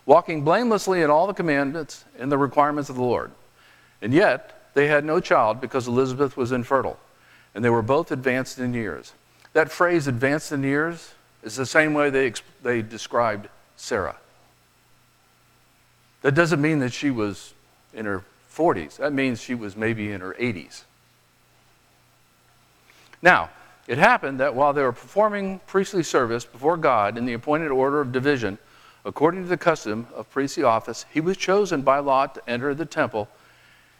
walking 0.06 0.44
blamelessly 0.44 1.02
in 1.02 1.10
all 1.10 1.28
the 1.28 1.34
commandments 1.34 2.06
and 2.18 2.32
the 2.32 2.38
requirements 2.38 2.90
of 2.90 2.96
the 2.96 3.04
Lord. 3.04 3.32
And 4.02 4.14
yet, 4.14 4.72
they 4.74 4.88
had 4.88 5.06
no 5.06 5.20
child 5.20 5.62
because 5.62 5.88
Elizabeth 5.88 6.38
was 6.38 6.52
infertile, 6.52 7.00
and 7.54 7.64
they 7.64 7.70
were 7.70 7.82
both 7.82 8.12
advanced 8.12 8.58
in 8.58 8.74
years. 8.74 9.14
That 9.54 9.72
phrase, 9.72 10.08
advanced 10.08 10.52
in 10.52 10.64
years, 10.64 11.14
is 11.44 11.56
the 11.56 11.66
same 11.66 11.94
way 11.94 12.10
they, 12.10 12.34
they 12.64 12.82
described 12.82 13.50
Sarah. 13.76 14.18
That 16.28 16.36
doesn't 16.36 16.62
mean 16.62 16.80
that 16.80 16.92
she 16.92 17.10
was 17.10 17.54
in 17.94 18.06
her 18.06 18.22
40s, 18.54 18.98
that 18.98 19.14
means 19.14 19.42
she 19.42 19.56
was 19.56 19.78
maybe 19.78 20.12
in 20.12 20.20
her 20.20 20.36
80s. 20.38 20.84
Now, 23.22 23.50
it 23.88 23.98
happened 23.98 24.42
that 24.42 24.54
while 24.54 24.74
they 24.74 24.82
were 24.82 24.92
performing 24.92 25.62
priestly 25.68 26.04
service 26.04 26.44
before 26.44 26.76
God 26.76 27.18
in 27.18 27.26
the 27.26 27.32
appointed 27.32 27.72
order 27.72 28.02
of 28.02 28.12
division 28.12 28.58
according 29.06 29.44
to 29.44 29.48
the 29.48 29.56
custom 29.56 30.06
of 30.14 30.30
priestly 30.30 30.64
office, 30.64 31.06
he 31.14 31.22
was 31.22 31.38
chosen 31.38 31.82
by 31.82 32.00
lot 32.00 32.36
to 32.36 32.42
enter 32.46 32.76
the 32.76 32.86
temple 32.86 33.30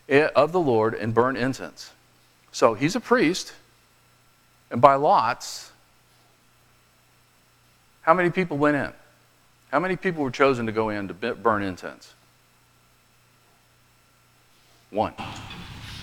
eh, 0.10 0.28
of 0.36 0.52
the 0.52 0.60
Lord 0.60 0.96
and 0.96 1.14
burn 1.14 1.38
incense. 1.38 1.92
So 2.52 2.74
he's 2.74 2.98
a 2.98 3.00
priest, 3.00 3.54
and 4.70 4.82
by 4.82 4.96
lots, 4.96 5.72
how 8.02 8.14
many 8.14 8.32
people 8.32 8.58
went 8.58 8.76
in? 8.76 8.92
How 9.72 9.80
many 9.80 9.96
people 9.96 10.26
were 10.26 10.32
chosen 10.32 10.66
to 10.66 10.74
go 10.74 10.90
in 10.90 11.08
to 11.08 11.14
burn 11.14 11.64
incense? 11.64 12.16
One. 14.90 15.14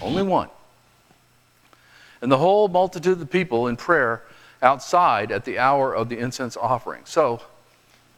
Only 0.02 0.22
one. 0.22 0.48
And 2.20 2.30
the 2.30 2.38
whole 2.38 2.68
multitude 2.68 3.12
of 3.12 3.18
the 3.18 3.26
people 3.26 3.68
in 3.68 3.76
prayer 3.76 4.22
outside 4.62 5.30
at 5.30 5.44
the 5.44 5.58
hour 5.58 5.94
of 5.94 6.08
the 6.08 6.18
incense 6.18 6.56
offering. 6.56 7.02
So 7.04 7.42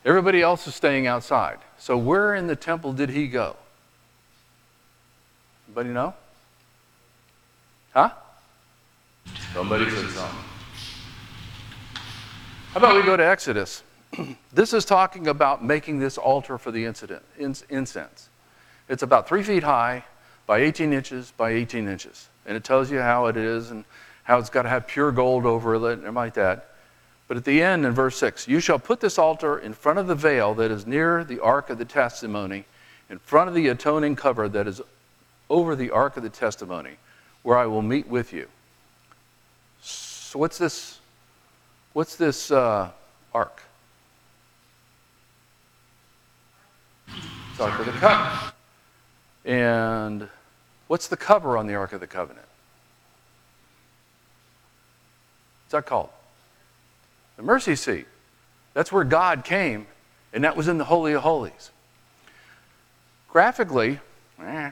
everybody 0.04 0.42
else 0.42 0.66
is 0.66 0.74
staying 0.74 1.06
outside. 1.06 1.58
So 1.78 1.96
where 1.96 2.34
in 2.34 2.46
the 2.46 2.56
temple 2.56 2.92
did 2.92 3.10
he 3.10 3.26
go? 3.26 3.56
Anybody 5.66 5.90
know? 5.90 6.14
Huh? 7.92 8.10
Somebody 9.52 9.84
said 9.90 10.08
something. 10.10 10.38
How 12.72 12.78
about 12.78 12.94
we 12.94 13.02
go 13.02 13.16
to 13.16 13.26
Exodus? 13.26 13.82
this 14.52 14.72
is 14.72 14.84
talking 14.84 15.28
about 15.28 15.64
making 15.64 15.98
this 15.98 16.18
altar 16.18 16.58
for 16.58 16.70
the 16.70 16.84
incident, 16.84 17.22
incense. 17.38 18.28
It's 18.88 19.02
about 19.02 19.26
three 19.26 19.42
feet 19.42 19.62
high 19.62 20.04
by 20.46 20.58
18 20.58 20.92
inches 20.92 21.32
by 21.36 21.50
18 21.50 21.88
inches. 21.88 22.28
And 22.46 22.56
it 22.56 22.64
tells 22.64 22.90
you 22.90 23.00
how 23.00 23.26
it 23.26 23.36
is 23.36 23.70
and 23.70 23.84
how 24.24 24.38
it's 24.38 24.50
got 24.50 24.62
to 24.62 24.68
have 24.68 24.86
pure 24.86 25.12
gold 25.12 25.44
over 25.44 25.74
it 25.74 25.98
and 25.98 26.14
like 26.14 26.34
that. 26.34 26.70
But 27.28 27.36
at 27.36 27.44
the 27.44 27.60
end, 27.60 27.84
in 27.84 27.92
verse 27.92 28.16
6, 28.18 28.46
you 28.46 28.60
shall 28.60 28.78
put 28.78 29.00
this 29.00 29.18
altar 29.18 29.58
in 29.58 29.74
front 29.74 29.98
of 29.98 30.06
the 30.06 30.14
veil 30.14 30.54
that 30.54 30.70
is 30.70 30.86
near 30.86 31.24
the 31.24 31.40
ark 31.40 31.70
of 31.70 31.78
the 31.78 31.84
testimony, 31.84 32.64
in 33.10 33.18
front 33.18 33.48
of 33.48 33.54
the 33.54 33.68
atoning 33.68 34.14
cover 34.14 34.48
that 34.48 34.68
is 34.68 34.80
over 35.50 35.74
the 35.74 35.90
ark 35.90 36.16
of 36.16 36.22
the 36.22 36.30
testimony, 36.30 36.96
where 37.42 37.58
I 37.58 37.66
will 37.66 37.82
meet 37.82 38.06
with 38.08 38.32
you. 38.32 38.48
So, 39.80 40.38
what's 40.38 40.58
this? 40.58 41.00
What's 41.92 42.16
this 42.16 42.50
uh, 42.50 42.90
ark? 43.34 43.62
It's 47.08 47.60
Ark 47.60 47.80
of 47.80 47.86
the 47.86 47.92
Covenant. 47.92 48.52
And 49.44 50.28
what's 50.88 51.08
the 51.08 51.16
cover 51.16 51.56
on 51.56 51.66
the 51.66 51.74
Ark 51.74 51.92
of 51.92 52.00
the 52.00 52.06
Covenant? 52.06 52.46
What's 55.64 55.72
that 55.72 55.86
called? 55.86 56.10
The 57.36 57.42
mercy 57.42 57.76
seat. 57.76 58.06
That's 58.72 58.92
where 58.92 59.04
God 59.04 59.44
came, 59.44 59.86
and 60.32 60.44
that 60.44 60.56
was 60.56 60.68
in 60.68 60.78
the 60.78 60.84
Holy 60.84 61.12
of 61.12 61.22
Holies. 61.22 61.70
Graphically, 63.28 64.00
eh, 64.40 64.70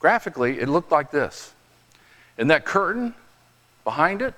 graphically, 0.00 0.60
it 0.60 0.68
looked 0.68 0.92
like 0.92 1.10
this. 1.10 1.52
And 2.36 2.50
that 2.50 2.64
curtain 2.64 3.14
behind 3.84 4.22
it, 4.22 4.34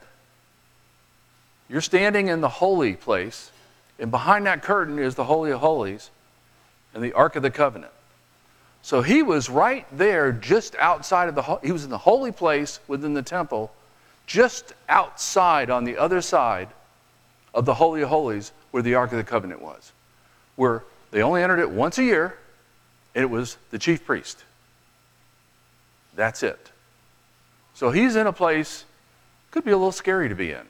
you're 1.68 1.80
standing 1.80 2.28
in 2.28 2.40
the 2.40 2.48
holy 2.48 2.94
place, 2.94 3.50
and 3.98 4.10
behind 4.10 4.46
that 4.46 4.62
curtain 4.62 4.98
is 4.98 5.14
the 5.14 5.24
Holy 5.24 5.50
of 5.50 5.60
Holies 5.60 6.10
and 6.94 7.02
the 7.02 7.12
Ark 7.12 7.36
of 7.36 7.42
the 7.42 7.50
Covenant. 7.50 7.92
So 8.87 9.03
he 9.03 9.25
was 9.25 9.51
right 9.51 9.85
there, 9.90 10.31
just 10.31 10.77
outside 10.77 11.29
of 11.29 11.35
the, 11.35 11.42
he 11.61 11.72
was 11.72 11.83
in 11.83 11.90
the 11.90 11.99
holy 11.99 12.31
place 12.31 12.79
within 12.87 13.14
the 13.14 13.22
temple, 13.22 13.72
just 14.29 14.75
outside 14.88 15.70
on 15.70 15.83
the 15.83 15.99
other 15.99 16.20
side 16.20 16.68
of 17.53 17.64
the 17.64 17.75
Holy 17.75 18.03
of 18.03 18.11
Holies 18.11 18.53
where 18.70 18.85
the 18.85 18.94
Ark 18.94 19.11
of 19.11 19.18
the 19.18 19.25
Covenant 19.25 19.61
was, 19.61 19.90
where 20.55 20.85
they 21.11 21.20
only 21.20 21.42
entered 21.42 21.59
it 21.59 21.68
once 21.68 21.99
a 21.99 22.05
year, 22.05 22.38
and 23.16 23.25
it 23.25 23.29
was 23.29 23.57
the 23.72 23.79
chief 23.81 24.05
priest. 24.05 24.44
That's 26.14 26.44
it. 26.44 26.70
So 27.75 27.90
he's 27.90 28.14
in 28.14 28.29
a 28.29 28.33
place, 28.33 28.85
could 29.51 29.64
be 29.64 29.72
a 29.72 29.77
little 29.77 29.90
scary 29.90 30.29
to 30.29 30.37
be 30.37 30.53
in. 30.53 30.64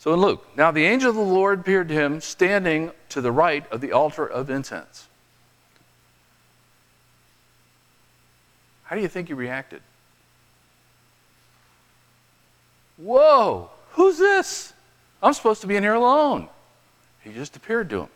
So 0.00 0.12
in 0.12 0.20
Luke, 0.20 0.44
now 0.56 0.72
the 0.72 0.84
angel 0.84 1.10
of 1.10 1.14
the 1.14 1.22
Lord 1.22 1.60
appeared 1.60 1.86
to 1.90 1.94
him 1.94 2.20
standing 2.20 2.90
to 3.10 3.20
the 3.20 3.30
right 3.30 3.70
of 3.70 3.80
the 3.80 3.92
altar 3.92 4.26
of 4.26 4.50
incense. 4.50 5.06
How 8.84 8.96
do 8.96 9.02
you 9.02 9.08
think 9.08 9.28
he 9.28 9.34
reacted? 9.34 9.82
Whoa, 12.96 13.70
who's 13.92 14.18
this? 14.18 14.72
I'm 15.22 15.32
supposed 15.32 15.62
to 15.62 15.66
be 15.66 15.76
in 15.76 15.82
here 15.82 15.94
alone. 15.94 16.48
He 17.22 17.32
just 17.32 17.56
appeared 17.56 17.90
to 17.90 18.00
him. 18.02 18.08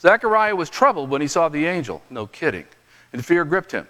Zechariah 0.00 0.56
was 0.56 0.70
troubled 0.70 1.10
when 1.10 1.20
he 1.20 1.28
saw 1.28 1.48
the 1.48 1.66
angel. 1.66 2.02
No 2.10 2.26
kidding. 2.26 2.64
And 3.12 3.24
fear 3.24 3.44
gripped 3.44 3.72
him. 3.72 3.86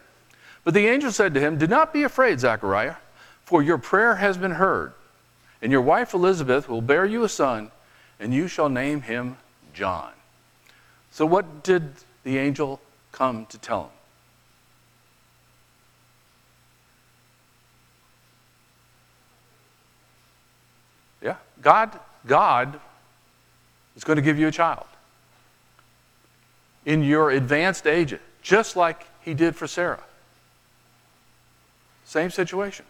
But 0.65 0.75
the 0.75 0.87
angel 0.87 1.13
said 1.13 1.35
to 1.35 1.41
him, 1.41 1.57
Do 1.57 1.67
not 1.67 1.93
be 1.93 2.03
afraid, 2.03 2.41
Zechariah, 2.41 2.97
for 3.45 3.63
your 3.63 3.79
prayer 3.79 4.17
has 4.17 4.37
been 4.37 4.53
heard. 4.53 4.93
And 5.63 5.73
your 5.73 5.81
wife 5.81 6.15
Elizabeth 6.15 6.69
will 6.69 6.83
bear 6.83 7.05
you 7.07 7.23
a 7.25 7.29
son, 7.29 7.71
and 8.19 8.35
you 8.35 8.49
shall 8.49 8.69
name 8.69 9.03
him 9.03 9.37
John. 9.73 10.13
So, 11.11 11.27
what 11.27 11.63
did 11.63 11.93
the 12.25 12.39
angel 12.39 12.81
come 13.13 13.47
to 13.47 13.59
tell 13.59 13.85
him? 13.85 13.91
Yeah, 21.23 21.37
God, 21.63 21.99
God 22.27 22.81
is 23.97 24.05
going 24.05 24.17
to 24.17 24.23
give 24.23 24.39
you 24.39 24.49
a 24.49 24.53
child 24.53 24.87
in 26.87 27.03
your 27.03 27.31
advanced 27.31 27.87
age, 27.87 28.17
just 28.43 28.77
like 28.77 29.07
He 29.23 29.35
did 29.35 29.55
for 29.55 29.67
Sarah. 29.67 30.03
Same 32.05 32.31
situation. 32.31 32.87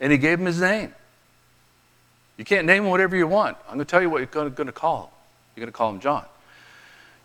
And 0.00 0.10
He 0.10 0.18
gave 0.18 0.40
him 0.40 0.46
his 0.46 0.60
name. 0.60 0.94
You 2.36 2.44
can't 2.44 2.66
name 2.66 2.84
him 2.84 2.90
whatever 2.90 3.16
you 3.16 3.26
want. 3.26 3.58
I'm 3.68 3.74
going 3.74 3.80
to 3.80 3.84
tell 3.84 4.00
you 4.00 4.08
what 4.08 4.18
you're 4.18 4.50
going 4.50 4.66
to 4.66 4.72
call 4.72 5.04
him. 5.04 5.10
You're 5.54 5.66
going 5.66 5.72
to 5.72 5.76
call 5.76 5.90
him 5.90 6.00
John. 6.00 6.24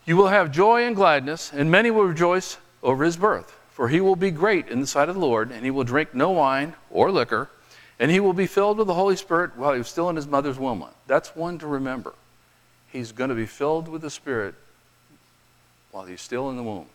You 0.06 0.18
will 0.18 0.28
have 0.28 0.52
joy 0.52 0.84
and 0.84 0.96
gladness, 0.96 1.54
and 1.54 1.72
many 1.72 1.90
will 1.90 2.04
rejoice 2.04 2.58
over 2.84 3.06
his 3.06 3.16
birth. 3.16 3.58
For 3.72 3.88
he 3.88 4.02
will 4.02 4.16
be 4.16 4.30
great 4.30 4.68
in 4.68 4.82
the 4.82 4.88
sight 4.88 5.08
of 5.08 5.16
the 5.16 5.22
Lord, 5.22 5.52
and 5.52 5.64
he 5.64 5.72
will 5.72 5.84
drink 5.86 6.14
no 6.14 6.32
wine 6.32 6.76
or 6.92 7.12
liquor, 7.12 7.50
and 8.00 8.12
he 8.12 8.20
will 8.20 8.34
be 8.34 8.48
filled 8.48 8.78
with 8.78 8.88
the 8.88 8.94
Holy 8.94 9.16
Spirit 9.16 9.56
while 9.56 9.74
he 9.74 9.78
was 9.78 9.88
still 9.88 10.10
in 10.10 10.16
his 10.16 10.28
mother's 10.28 10.60
womb. 10.60 10.86
That's 11.08 11.36
one 11.36 11.58
to 11.60 11.68
remember. 11.68 12.14
He's 12.92 13.12
going 13.12 13.30
to 13.30 13.36
be 13.36 13.46
filled 13.46 13.88
with 13.88 14.02
the 14.02 14.10
Spirit 14.10 14.56
while 15.92 16.06
he's 16.06 16.22
still 16.22 16.50
in 16.50 16.58
the 16.58 16.64
womb. 16.64 16.88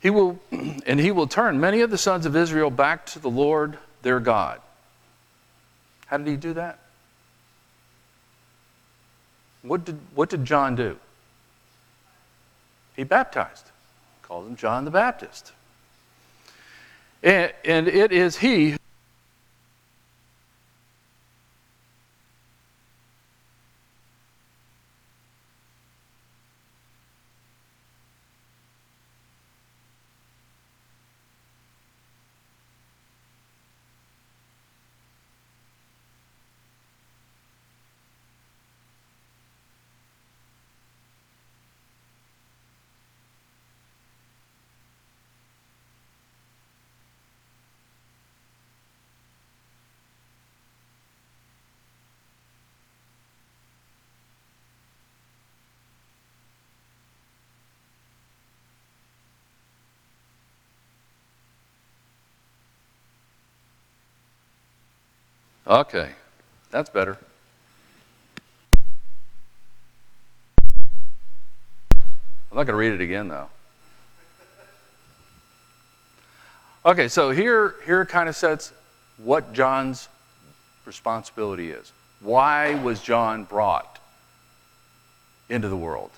He 0.00 0.10
will, 0.10 0.40
and 0.50 1.00
he 1.00 1.10
will 1.10 1.26
turn 1.26 1.60
many 1.60 1.80
of 1.80 1.90
the 1.90 1.98
sons 1.98 2.26
of 2.26 2.36
Israel 2.36 2.70
back 2.70 3.06
to 3.06 3.18
the 3.18 3.30
Lord 3.30 3.78
their 4.02 4.20
God. 4.20 4.60
How 6.06 6.18
did 6.18 6.26
he 6.26 6.36
do 6.36 6.54
that? 6.54 6.78
What 9.62 9.84
did, 9.84 9.98
what 10.14 10.28
did 10.28 10.44
John 10.44 10.74
do? 10.74 10.98
He 12.96 13.04
baptized. 13.04 13.70
Called 14.22 14.46
him 14.46 14.56
John 14.56 14.84
the 14.84 14.90
Baptist. 14.90 15.52
And, 17.22 17.52
and 17.64 17.88
it 17.88 18.12
is 18.12 18.38
he 18.38 18.76
Okay, 65.72 66.10
that's 66.70 66.90
better. 66.90 67.16
I'm 71.94 72.58
not 72.58 72.64
going 72.64 72.66
to 72.66 72.74
read 72.74 72.92
it 72.92 73.00
again, 73.00 73.28
though. 73.28 73.48
Okay, 76.84 77.08
so 77.08 77.30
here, 77.30 77.76
here 77.86 78.04
kind 78.04 78.28
of 78.28 78.36
sets 78.36 78.74
what 79.16 79.54
John's 79.54 80.10
responsibility 80.84 81.70
is. 81.70 81.90
Why 82.20 82.74
was 82.74 83.00
John 83.00 83.44
brought 83.44 83.98
into 85.48 85.70
the 85.70 85.76
world. 85.76 86.10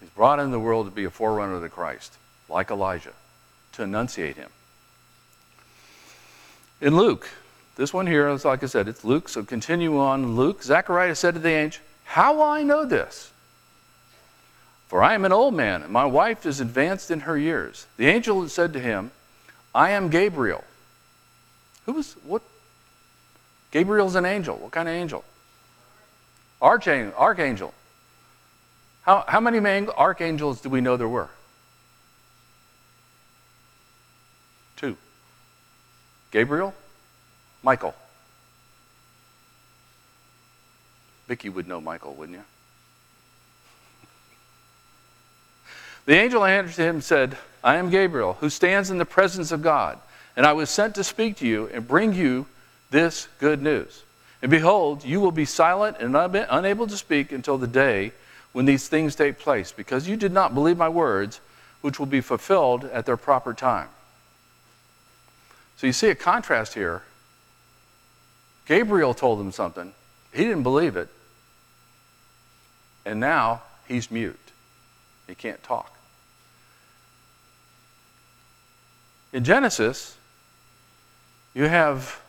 He's 0.00 0.10
brought 0.10 0.40
into 0.40 0.50
the 0.50 0.58
world 0.58 0.86
to 0.86 0.92
be 0.92 1.04
a 1.04 1.10
forerunner 1.10 1.54
of 1.54 1.62
the 1.62 1.68
Christ, 1.68 2.14
like 2.48 2.72
Elijah, 2.72 3.12
to 3.74 3.84
enunciate 3.84 4.36
him. 4.36 4.50
In 6.80 6.96
Luke, 6.96 7.28
this 7.78 7.94
one 7.94 8.08
here 8.08 8.28
is 8.28 8.44
like 8.44 8.64
I 8.64 8.66
said, 8.66 8.88
it's 8.88 9.04
Luke, 9.04 9.28
so 9.28 9.44
continue 9.44 9.98
on. 9.98 10.34
Luke, 10.34 10.64
Zechariah 10.64 11.14
said 11.14 11.34
to 11.34 11.40
the 11.40 11.50
angel, 11.50 11.80
How 12.04 12.34
will 12.34 12.42
I 12.42 12.64
know 12.64 12.84
this? 12.84 13.30
For 14.88 15.00
I 15.00 15.14
am 15.14 15.24
an 15.24 15.32
old 15.32 15.54
man, 15.54 15.82
and 15.84 15.92
my 15.92 16.04
wife 16.04 16.44
is 16.44 16.60
advanced 16.60 17.08
in 17.10 17.20
her 17.20 17.38
years. 17.38 17.86
The 17.96 18.06
angel 18.06 18.48
said 18.48 18.72
to 18.72 18.80
him, 18.80 19.12
I 19.72 19.90
am 19.90 20.08
Gabriel. 20.08 20.64
Who 21.86 21.92
was, 21.92 22.14
what? 22.24 22.42
Gabriel's 23.70 24.16
an 24.16 24.26
angel. 24.26 24.56
What 24.56 24.72
kind 24.72 24.88
of 24.88 24.94
angel? 24.94 25.22
Archangel. 26.60 27.14
Archangel. 27.16 27.72
How, 29.02 29.24
how 29.28 29.38
many 29.38 29.60
archangels 29.96 30.60
do 30.60 30.68
we 30.68 30.80
know 30.80 30.96
there 30.96 31.06
were? 31.06 31.28
Two. 34.76 34.96
Gabriel, 36.32 36.74
Michael. 37.68 37.94
Vicky 41.26 41.50
would 41.50 41.68
know 41.68 41.82
Michael, 41.82 42.14
wouldn't 42.14 42.38
you? 42.38 42.44
The 46.06 46.14
angel 46.14 46.46
answered 46.46 46.82
him 46.82 46.94
and 46.94 47.04
said, 47.04 47.36
I 47.62 47.76
am 47.76 47.90
Gabriel, 47.90 48.38
who 48.40 48.48
stands 48.48 48.90
in 48.90 48.96
the 48.96 49.04
presence 49.04 49.52
of 49.52 49.60
God, 49.60 49.98
and 50.34 50.46
I 50.46 50.54
was 50.54 50.70
sent 50.70 50.94
to 50.94 51.04
speak 51.04 51.36
to 51.36 51.46
you 51.46 51.68
and 51.74 51.86
bring 51.86 52.14
you 52.14 52.46
this 52.90 53.28
good 53.38 53.60
news. 53.60 54.02
And 54.40 54.50
behold, 54.50 55.04
you 55.04 55.20
will 55.20 55.30
be 55.30 55.44
silent 55.44 55.98
and 56.00 56.16
unable 56.16 56.86
to 56.86 56.96
speak 56.96 57.32
until 57.32 57.58
the 57.58 57.66
day 57.66 58.12
when 58.52 58.64
these 58.64 58.88
things 58.88 59.14
take 59.14 59.38
place, 59.38 59.72
because 59.72 60.08
you 60.08 60.16
did 60.16 60.32
not 60.32 60.54
believe 60.54 60.78
my 60.78 60.88
words, 60.88 61.42
which 61.82 61.98
will 61.98 62.06
be 62.06 62.22
fulfilled 62.22 62.86
at 62.86 63.04
their 63.04 63.18
proper 63.18 63.52
time. 63.52 63.90
So 65.76 65.86
you 65.86 65.92
see 65.92 66.08
a 66.08 66.14
contrast 66.14 66.72
here. 66.72 67.02
Gabriel 68.68 69.14
told 69.14 69.40
him 69.40 69.50
something, 69.50 69.94
he 70.30 70.44
didn't 70.44 70.62
believe 70.62 70.94
it, 70.94 71.08
and 73.06 73.18
now 73.18 73.62
he's 73.88 74.10
mute. 74.10 74.38
He 75.26 75.34
can't 75.34 75.62
talk. 75.62 75.96
In 79.32 79.42
Genesis, 79.42 80.16
you 81.54 81.64
have 81.64 82.20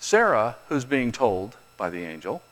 Sarah 0.00 0.56
who's 0.68 0.84
being 0.84 1.12
told 1.12 1.56
by 1.78 1.88
the 1.88 2.04
angel, 2.04 2.42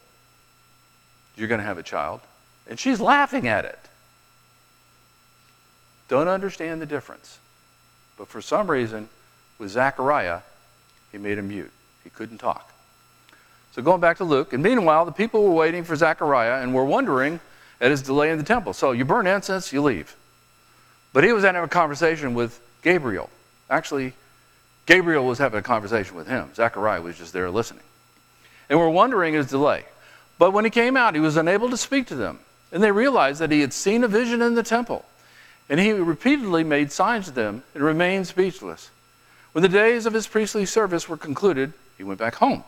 You're 1.37 1.49
going 1.49 1.61
to 1.61 1.67
have 1.67 1.79
a 1.79 1.83
child, 1.83 2.23
and 2.67 2.81
she's 2.81 2.99
laughing 2.99 3.47
at 3.47 3.67
it. 3.67 3.79
Don't 6.09 6.29
understand 6.29 6.81
the 6.81 6.87
difference. 6.87 7.38
But 8.17 8.29
for 8.29 8.41
some 8.41 8.71
reason, 8.71 9.11
with 9.59 9.71
Zechariah, 9.71 10.41
he 11.12 11.19
made 11.19 11.37
him 11.37 11.49
mute. 11.49 11.71
He 12.03 12.11
couldn't 12.11 12.38
talk. 12.38 12.73
So 13.79 13.83
going 13.83 14.01
back 14.01 14.17
to 14.17 14.25
Luke, 14.25 14.53
and 14.53 14.61
meanwhile, 14.61 15.05
the 15.05 15.12
people 15.12 15.45
were 15.45 15.55
waiting 15.55 15.85
for 15.85 15.95
Zechariah 15.95 16.64
and 16.64 16.75
were 16.75 16.85
wondering 16.85 17.38
at 17.81 17.93
his 17.93 18.03
delay 18.03 18.33
in 18.33 18.37
the 18.37 18.43
temple. 18.43 18.73
So 18.73 18.91
you 18.91 19.05
burn 19.05 19.29
incense, 19.29 19.73
you 19.73 19.81
leave. 19.81 20.17
But 21.12 21.23
he 21.23 21.33
was 21.33 21.45
having 21.45 21.62
a 21.62 21.69
conversation 21.69 22.35
with 22.35 22.61
Gabriel. 22.83 23.31
Actually, 23.71 24.14
Gabriel 24.87 25.25
was 25.25 25.38
having 25.38 25.61
a 25.61 25.62
conversation 25.62 26.17
with 26.17 26.27
him. 26.27 26.51
Zechariah 26.57 27.01
was 27.01 27.17
just 27.17 27.33
there 27.33 27.49
listening. 27.53 27.85
And 28.69 28.81
were 28.81 28.91
wondering 28.91 29.35
his 29.35 29.47
delay. 29.47 29.85
But 30.41 30.51
when 30.51 30.64
he 30.64 30.73
came 30.73 30.97
out, 30.97 31.14
he 31.14 31.21
was 31.21 31.37
unable 31.37 31.71
to 31.71 31.77
speak 31.77 32.09
to 32.09 32.17
them. 32.17 32.41
And 32.73 32.83
they 32.83 32.91
realized 32.91 33.41
that 33.41 33.53
he 33.53 33.61
had 33.61 33.73
seen 33.73 34.03
a 34.03 34.09
vision 34.09 34.43
in 34.43 34.57
the 34.57 34.64
temple. 34.64 35.05
And 35.69 35.79
he 35.79 35.93
repeatedly 35.93 36.64
made 36.64 36.91
signs 36.91 37.27
to 37.27 37.31
them 37.31 37.62
and 37.75 37.85
remained 37.85 38.27
speechless. 38.27 38.91
When 39.53 39.62
the 39.62 39.69
days 39.69 40.05
of 40.05 40.14
his 40.14 40.27
priestly 40.27 40.67
service 40.67 41.09
were 41.09 41.17
concluded, 41.17 41.75
he 41.97 42.03
went 42.03 42.19
back 42.19 42.35
home. 42.35 42.64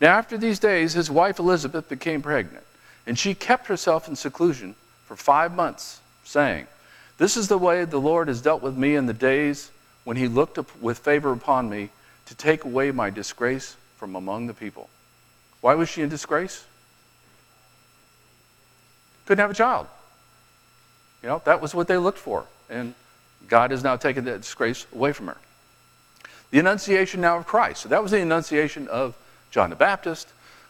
Now, 0.00 0.16
after 0.16 0.38
these 0.38 0.58
days, 0.58 0.92
his 0.92 1.10
wife 1.10 1.38
Elizabeth 1.38 1.88
became 1.88 2.22
pregnant, 2.22 2.64
and 3.06 3.18
she 3.18 3.34
kept 3.34 3.66
herself 3.66 4.08
in 4.08 4.14
seclusion 4.14 4.74
for 5.06 5.16
five 5.16 5.54
months, 5.54 6.00
saying, 6.24 6.66
This 7.16 7.36
is 7.36 7.48
the 7.48 7.58
way 7.58 7.84
the 7.84 8.00
Lord 8.00 8.28
has 8.28 8.40
dealt 8.40 8.62
with 8.62 8.76
me 8.76 8.94
in 8.94 9.06
the 9.06 9.14
days 9.14 9.70
when 10.04 10.16
he 10.16 10.28
looked 10.28 10.58
with 10.80 10.98
favor 10.98 11.32
upon 11.32 11.68
me 11.68 11.90
to 12.26 12.34
take 12.34 12.64
away 12.64 12.90
my 12.90 13.10
disgrace 13.10 13.76
from 13.96 14.14
among 14.14 14.46
the 14.46 14.54
people. 14.54 14.88
Why 15.60 15.74
was 15.74 15.88
she 15.88 16.02
in 16.02 16.08
disgrace? 16.08 16.64
Couldn't 19.26 19.42
have 19.42 19.50
a 19.50 19.54
child. 19.54 19.86
You 21.22 21.28
know, 21.28 21.42
that 21.44 21.60
was 21.60 21.74
what 21.74 21.88
they 21.88 21.96
looked 21.96 22.18
for. 22.18 22.44
And 22.70 22.94
God 23.48 23.72
has 23.72 23.82
now 23.82 23.96
taken 23.96 24.24
that 24.26 24.42
disgrace 24.42 24.86
away 24.94 25.12
from 25.12 25.26
her. 25.26 25.36
The 26.50 26.60
Annunciation 26.60 27.20
now 27.20 27.38
of 27.38 27.46
Christ. 27.46 27.82
So 27.82 27.88
that 27.88 28.02
was 28.02 28.12
the 28.12 28.20
Annunciation 28.20 28.88
of 28.88 29.14
John 29.50 29.70
the 29.70 29.76
Baptist, 29.76 30.28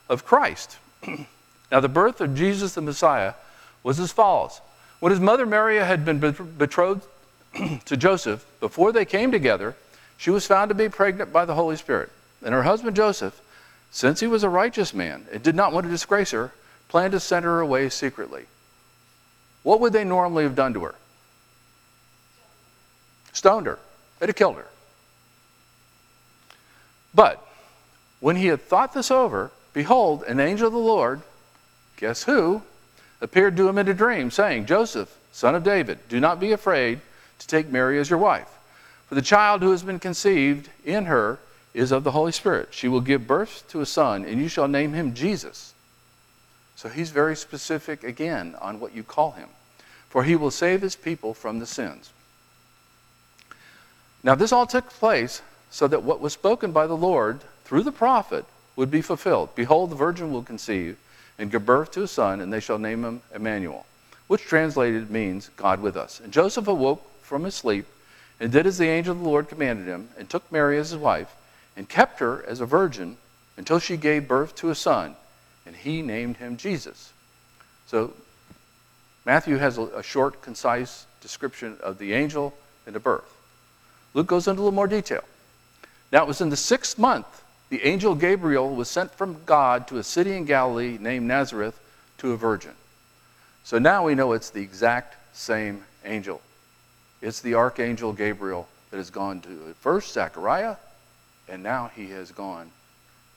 of 0.08 0.24
Christ. 0.24 0.78
now, 1.70 1.80
the 1.80 1.88
birth 1.88 2.20
of 2.20 2.34
Jesus 2.34 2.74
the 2.74 2.80
Messiah 2.80 3.34
was 3.82 4.00
as 4.00 4.12
follows. 4.12 4.60
When 5.00 5.10
his 5.10 5.20
mother 5.20 5.46
Mary 5.46 5.76
had 5.76 6.04
been 6.04 6.18
betrothed 6.18 7.06
to 7.84 7.96
Joseph, 7.96 8.44
before 8.60 8.92
they 8.92 9.04
came 9.04 9.30
together, 9.30 9.76
she 10.16 10.30
was 10.30 10.46
found 10.46 10.68
to 10.70 10.74
be 10.74 10.88
pregnant 10.88 11.32
by 11.32 11.44
the 11.44 11.54
Holy 11.54 11.76
Spirit. 11.76 12.10
And 12.44 12.54
her 12.54 12.64
husband 12.64 12.96
Joseph, 12.96 13.40
since 13.90 14.20
he 14.20 14.26
was 14.26 14.42
a 14.42 14.48
righteous 14.48 14.92
man 14.92 15.26
and 15.32 15.42
did 15.42 15.54
not 15.54 15.72
want 15.72 15.84
to 15.84 15.90
disgrace 15.90 16.32
her, 16.32 16.52
planned 16.88 17.12
to 17.12 17.20
send 17.20 17.44
her 17.44 17.60
away 17.60 17.88
secretly. 17.88 18.46
What 19.62 19.80
would 19.80 19.92
they 19.92 20.04
normally 20.04 20.44
have 20.44 20.54
done 20.54 20.74
to 20.74 20.84
her? 20.84 20.94
Stoned 23.32 23.66
her. 23.66 23.78
They'd 24.18 24.28
have 24.28 24.36
killed 24.36 24.56
her. 24.56 24.66
But 27.14 27.46
when 28.20 28.37
he 28.37 28.46
had 28.46 28.62
thought 28.62 28.92
this 28.92 29.11
over, 29.11 29.50
behold, 29.72 30.22
an 30.24 30.40
angel 30.40 30.66
of 30.66 30.72
the 30.72 30.78
Lord, 30.78 31.22
guess 31.96 32.24
who, 32.24 32.62
appeared 33.20 33.57
to 33.57 33.68
him 33.68 33.78
in 33.78 33.88
a 33.88 33.94
dream, 33.94 34.31
saying, 34.31 34.66
Joseph, 34.66 35.16
son 35.33 35.54
of 35.54 35.64
David, 35.64 35.98
do 36.09 36.20
not 36.20 36.40
be 36.40 36.52
afraid 36.52 37.00
to 37.38 37.46
take 37.46 37.68
Mary 37.68 37.98
as 37.98 38.11
your 38.11 38.18
wife. 38.18 38.48
For 39.09 39.14
the 39.14 39.22
child 39.22 39.62
who 39.62 39.70
has 39.70 39.83
been 39.83 39.98
conceived 39.98 40.68
in 40.85 41.07
her 41.07 41.38
is 41.74 41.92
of 41.92 42.04
the 42.04 42.11
Holy 42.11 42.33
Spirit. 42.33 42.68
She 42.72 42.88
will 42.88 43.00
give 43.00 43.26
birth 43.26 43.64
to 43.68 43.81
a 43.81 43.87
son, 43.87 44.24
and 44.24 44.40
you 44.40 44.48
shall 44.48 44.68
name 44.68 44.92
him 44.92 45.14
Jesus. 45.14 45.74
So 46.76 46.88
he's 46.88 47.11
very 47.11 47.37
specific 47.37 48.04
again 48.04 48.54
on 48.61 48.81
what 48.81 48.94
you 48.94 49.02
call 49.02 49.33
him. 49.33 49.48
For 50.09 50.24
he 50.24 50.37
will 50.37 50.50
save 50.50 50.83
his 50.83 50.96
people 50.96 51.35
from 51.35 51.59
the 51.59 51.66
sins. 51.66 52.12
Now, 54.22 54.35
this 54.35 54.52
all 54.52 54.66
took 54.66 54.88
place 54.90 55.42
so 55.70 55.87
that 55.88 56.02
what 56.02 56.20
was 56.20 56.33
spoken 56.33 56.72
by 56.72 56.87
the 56.87 56.96
Lord 56.96 57.40
through 57.68 57.83
the 57.83 57.92
prophet 57.92 58.46
would 58.76 58.90
be 58.90 59.02
fulfilled. 59.02 59.50
Behold, 59.54 59.90
the 59.90 59.96
virgin 59.96 60.33
will 60.33 60.42
conceive 60.42 60.96
and 61.38 61.50
give 61.50 61.66
birth 61.66 61.90
to 61.92 62.02
a 62.02 62.09
son, 62.09 62.40
and 62.40 62.50
they 62.50 62.61
shall 62.61 62.78
name 62.78 63.04
him 63.04 63.20
Emmanuel, 63.35 63.85
which 64.26 64.42
translated 64.42 65.11
means 65.11 65.50
God 65.54 65.83
with 65.83 65.94
us. 65.94 66.18
And 66.18 66.33
Joseph 66.33 66.66
awoke 66.66 67.07
from 67.20 67.44
his 67.44 67.54
sleep 67.54 67.85
and 68.40 68.50
did 68.50 68.66
as 68.66 68.78
the 68.78 68.88
angel 68.88 69.12
of 69.12 69.18
the 69.18 69.28
Lord 69.28 69.50
commanded 69.50 69.87
him, 69.87 70.09
and 70.16 70.31
took 70.31 70.50
Mary 70.50 70.78
as 70.78 70.90
his 70.90 70.98
wife, 70.98 71.35
and 71.76 71.87
kept 71.88 72.20
her 72.20 72.42
as 72.46 72.62
a 72.62 72.66
virgin 72.66 73.18
until 73.59 73.78
she 73.78 73.98
gave 73.98 74.26
birth 74.26 74.57
to 74.57 74.70
a 74.70 74.74
son, 74.74 75.14
and 75.66 75.76
he 75.76 76.00
named 76.00 76.38
him 76.38 76.57
Jesus. 76.57 77.12
So 77.87 78.14
Matthew 79.26 79.59
has 79.59 79.76
a, 79.76 80.02
short, 80.02 80.40
concise 80.40 81.04
description 81.20 81.76
of 81.83 81.98
the 81.98 82.14
angel 82.14 82.54
and 82.87 82.94
the 82.94 83.00
birth. 83.00 83.37
Luke 84.14 84.26
goes 84.26 84.48
into 84.48 84.61
a 84.61 84.62
little 84.62 84.74
more 84.74 84.87
detail. 84.87 85.24
Now, 86.11 86.22
it 86.22 86.28
was 86.28 86.40
in 86.40 86.48
the 86.48 86.57
sixth 86.57 86.96
month 86.98 87.42
the 87.71 87.85
angel 87.85 88.14
Gabriel 88.14 88.75
was 88.75 88.88
sent 88.88 89.12
from 89.14 89.37
God 89.44 89.88
to 89.88 89.98
a 89.98 90.02
city 90.02 90.35
in 90.35 90.44
Galilee 90.44 90.96
named 90.98 91.27
Nazareth 91.27 91.79
to 92.19 92.33
a 92.33 92.37
virgin. 92.37 92.73
So 93.64 93.79
now 93.79 94.06
we 94.06 94.14
know 94.14 94.33
it's 94.33 94.50
the 94.50 94.62
exact 94.62 95.16
same 95.37 95.85
angel. 96.04 96.40
It's 97.21 97.40
the 97.40 97.54
archangel 97.54 98.12
Gabriel 98.12 98.69
that 98.90 98.96
has 98.96 99.10
gone 99.10 99.40
to 99.42 99.75
first 99.81 100.14
Zechariah, 100.14 100.77
and 101.48 101.62
now 101.62 101.90
he 101.94 102.08
has 102.08 102.33
gone 102.33 102.71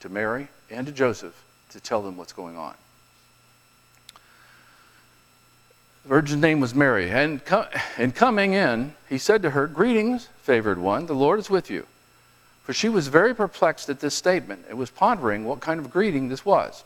to 0.00 0.08
Mary 0.08 0.48
and 0.70 0.86
to 0.86 0.92
Joseph 0.92 1.34
to 1.70 1.80
tell 1.80 2.02
them 2.02 2.16
what's 2.16 2.32
going 2.32 2.56
on. 2.56 2.74
The 6.04 6.08
virgin's 6.08 6.40
name 6.40 6.60
was 6.60 6.74
Mary, 6.74 7.10
and, 7.10 7.44
co- 7.44 7.68
and 7.96 8.14
coming 8.14 8.54
in, 8.54 8.94
he 9.08 9.18
said 9.18 9.42
to 9.42 9.50
her, 9.50 9.66
Greetings, 9.66 10.28
favored 10.42 10.78
one, 10.78 11.06
the 11.06 11.14
Lord 11.14 11.38
is 11.38 11.48
with 11.50 11.70
you. 11.70 11.86
For 12.62 12.72
she 12.72 12.88
was 12.88 13.08
very 13.08 13.34
perplexed 13.34 13.88
at 13.88 14.00
this 14.00 14.14
statement 14.14 14.66
and 14.68 14.78
was 14.78 14.90
pondering 14.90 15.44
what 15.44 15.60
kind 15.60 15.80
of 15.80 15.90
greeting 15.90 16.28
this 16.28 16.44
was. 16.44 16.84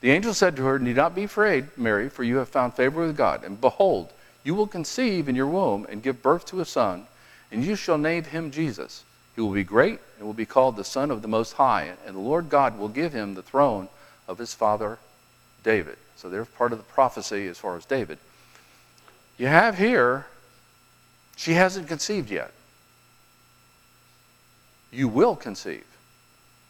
The 0.00 0.10
angel 0.12 0.32
said 0.32 0.54
to 0.56 0.64
her, 0.64 0.78
Need 0.78 0.96
not 0.96 1.14
be 1.14 1.24
afraid, 1.24 1.76
Mary, 1.76 2.08
for 2.08 2.22
you 2.22 2.36
have 2.36 2.48
found 2.48 2.74
favor 2.74 3.04
with 3.04 3.16
God. 3.16 3.42
And 3.42 3.60
behold, 3.60 4.12
you 4.44 4.54
will 4.54 4.68
conceive 4.68 5.28
in 5.28 5.34
your 5.34 5.48
womb 5.48 5.86
and 5.88 6.02
give 6.02 6.22
birth 6.22 6.46
to 6.46 6.60
a 6.60 6.64
son, 6.64 7.06
and 7.50 7.64
you 7.64 7.74
shall 7.74 7.98
name 7.98 8.24
him 8.24 8.50
Jesus. 8.50 9.02
He 9.34 9.40
will 9.40 9.52
be 9.52 9.64
great 9.64 10.00
and 10.18 10.26
will 10.26 10.34
be 10.34 10.46
called 10.46 10.76
the 10.76 10.84
Son 10.84 11.10
of 11.10 11.22
the 11.22 11.28
Most 11.28 11.54
High, 11.54 11.92
and 12.06 12.16
the 12.16 12.20
Lord 12.20 12.48
God 12.48 12.78
will 12.78 12.88
give 12.88 13.12
him 13.12 13.34
the 13.34 13.42
throne 13.42 13.88
of 14.26 14.38
his 14.38 14.54
father 14.54 14.98
David. 15.64 15.96
So 16.16 16.28
there's 16.28 16.48
part 16.48 16.72
of 16.72 16.78
the 16.78 16.84
prophecy 16.84 17.46
as 17.46 17.58
far 17.58 17.76
as 17.76 17.84
David. 17.84 18.18
you 19.36 19.46
have 19.46 19.78
here, 19.78 20.26
she 21.36 21.52
hasn't 21.54 21.88
conceived 21.88 22.30
yet. 22.30 22.52
You 24.90 25.08
will 25.08 25.36
conceive. 25.36 25.84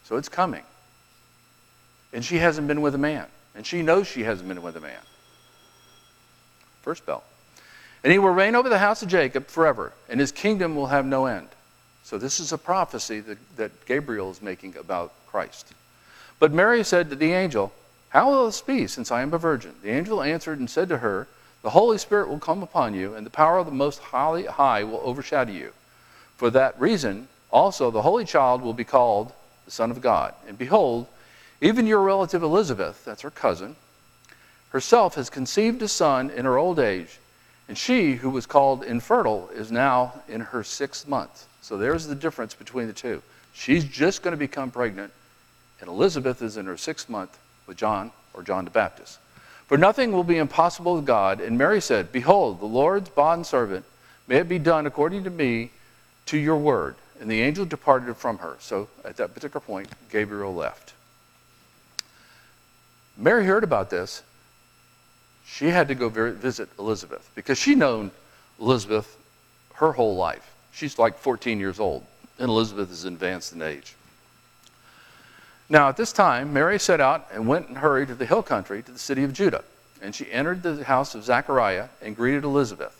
So 0.04 0.16
it's 0.16 0.28
coming. 0.28 0.62
And 2.12 2.24
she 2.24 2.38
hasn't 2.38 2.66
been 2.66 2.80
with 2.80 2.94
a 2.94 2.98
man. 2.98 3.26
And 3.54 3.66
she 3.66 3.82
knows 3.82 4.06
she 4.06 4.22
hasn't 4.22 4.48
been 4.48 4.62
with 4.62 4.76
a 4.76 4.80
man. 4.80 5.00
First 6.82 7.04
bell. 7.04 7.24
And 8.02 8.12
he 8.12 8.18
will 8.18 8.30
reign 8.30 8.54
over 8.54 8.68
the 8.68 8.78
house 8.78 9.02
of 9.02 9.08
Jacob 9.08 9.48
forever, 9.48 9.92
and 10.08 10.20
his 10.20 10.32
kingdom 10.32 10.76
will 10.76 10.86
have 10.86 11.04
no 11.04 11.26
end. 11.26 11.48
So 12.04 12.16
this 12.16 12.40
is 12.40 12.52
a 12.52 12.58
prophecy 12.58 13.20
that, 13.20 13.38
that 13.56 13.86
Gabriel 13.86 14.30
is 14.30 14.40
making 14.40 14.76
about 14.76 15.12
Christ. 15.26 15.74
But 16.38 16.52
Mary 16.52 16.84
said 16.84 17.10
to 17.10 17.16
the 17.16 17.32
angel, 17.32 17.72
How 18.10 18.30
will 18.30 18.46
this 18.46 18.62
be, 18.62 18.86
since 18.86 19.10
I 19.10 19.22
am 19.22 19.34
a 19.34 19.38
virgin? 19.38 19.74
The 19.82 19.90
angel 19.90 20.22
answered 20.22 20.58
and 20.60 20.70
said 20.70 20.88
to 20.90 20.98
her, 20.98 21.26
The 21.62 21.70
Holy 21.70 21.98
Spirit 21.98 22.28
will 22.28 22.38
come 22.38 22.62
upon 22.62 22.94
you, 22.94 23.14
and 23.14 23.26
the 23.26 23.30
power 23.30 23.58
of 23.58 23.66
the 23.66 23.72
Most 23.72 23.98
High 23.98 24.84
will 24.84 25.00
overshadow 25.02 25.52
you. 25.52 25.72
For 26.36 26.50
that 26.50 26.80
reason, 26.80 27.28
also 27.50 27.90
the 27.90 28.02
Holy 28.02 28.24
Child 28.24 28.62
will 28.62 28.74
be 28.74 28.84
called 28.84 29.32
the 29.64 29.70
Son 29.70 29.90
of 29.90 30.00
God. 30.00 30.34
And 30.46 30.58
behold, 30.58 31.06
even 31.60 31.86
your 31.86 32.02
relative 32.02 32.42
Elizabeth, 32.42 33.04
that's 33.04 33.22
her 33.22 33.30
cousin, 33.30 33.76
herself 34.70 35.14
has 35.14 35.30
conceived 35.30 35.82
a 35.82 35.88
son 35.88 36.30
in 36.30 36.44
her 36.44 36.56
old 36.56 36.78
age, 36.78 37.18
and 37.68 37.76
she, 37.76 38.14
who 38.14 38.30
was 38.30 38.46
called 38.46 38.84
infertile, 38.84 39.50
is 39.54 39.72
now 39.72 40.22
in 40.28 40.40
her 40.40 40.62
sixth 40.62 41.08
month. 41.08 41.46
So 41.62 41.76
there's 41.76 42.06
the 42.06 42.14
difference 42.14 42.54
between 42.54 42.86
the 42.86 42.92
two. 42.92 43.22
She's 43.52 43.84
just 43.84 44.22
going 44.22 44.32
to 44.32 44.38
become 44.38 44.70
pregnant, 44.70 45.12
and 45.80 45.88
Elizabeth 45.88 46.42
is 46.42 46.56
in 46.56 46.66
her 46.66 46.76
sixth 46.76 47.08
month 47.08 47.36
with 47.66 47.76
John 47.76 48.12
or 48.34 48.42
John 48.42 48.64
the 48.64 48.70
Baptist. 48.70 49.18
For 49.66 49.76
nothing 49.76 50.12
will 50.12 50.24
be 50.24 50.38
impossible 50.38 50.96
with 50.96 51.04
God. 51.04 51.40
And 51.42 51.58
Mary 51.58 51.82
said, 51.82 52.10
Behold, 52.10 52.60
the 52.60 52.66
Lord's 52.66 53.10
bondservant, 53.10 53.84
may 54.26 54.36
it 54.36 54.48
be 54.48 54.58
done 54.58 54.86
according 54.86 55.24
to 55.24 55.30
me 55.30 55.72
to 56.26 56.38
your 56.38 56.56
word. 56.56 56.94
And 57.20 57.30
the 57.30 57.42
angel 57.42 57.64
departed 57.64 58.16
from 58.16 58.38
her. 58.38 58.56
So 58.60 58.88
at 59.04 59.16
that 59.16 59.34
particular 59.34 59.60
point, 59.60 59.88
Gabriel 60.10 60.54
left. 60.54 60.94
Mary 63.16 63.44
heard 63.44 63.64
about 63.64 63.90
this. 63.90 64.22
She 65.44 65.68
had 65.68 65.88
to 65.88 65.94
go 65.94 66.08
visit 66.08 66.68
Elizabeth 66.78 67.28
because 67.34 67.58
she 67.58 67.74
known 67.74 68.10
Elizabeth 68.60 69.16
her 69.74 69.92
whole 69.92 70.16
life. 70.16 70.52
She's 70.72 70.98
like 70.98 71.18
14 71.18 71.58
years 71.58 71.80
old, 71.80 72.04
and 72.38 72.48
Elizabeth 72.48 72.92
is 72.92 73.04
advanced 73.04 73.52
in 73.52 73.62
age. 73.62 73.94
Now, 75.68 75.88
at 75.88 75.96
this 75.96 76.12
time, 76.12 76.52
Mary 76.52 76.78
set 76.78 77.00
out 77.00 77.26
and 77.32 77.48
went 77.48 77.68
and 77.68 77.78
hurried 77.78 78.08
to 78.08 78.14
the 78.14 78.26
hill 78.26 78.42
country 78.42 78.82
to 78.82 78.92
the 78.92 78.98
city 78.98 79.24
of 79.24 79.32
Judah. 79.32 79.64
And 80.00 80.14
she 80.14 80.30
entered 80.30 80.62
the 80.62 80.84
house 80.84 81.14
of 81.14 81.24
Zechariah 81.24 81.88
and 82.00 82.14
greeted 82.14 82.44
Elizabeth. 82.44 82.94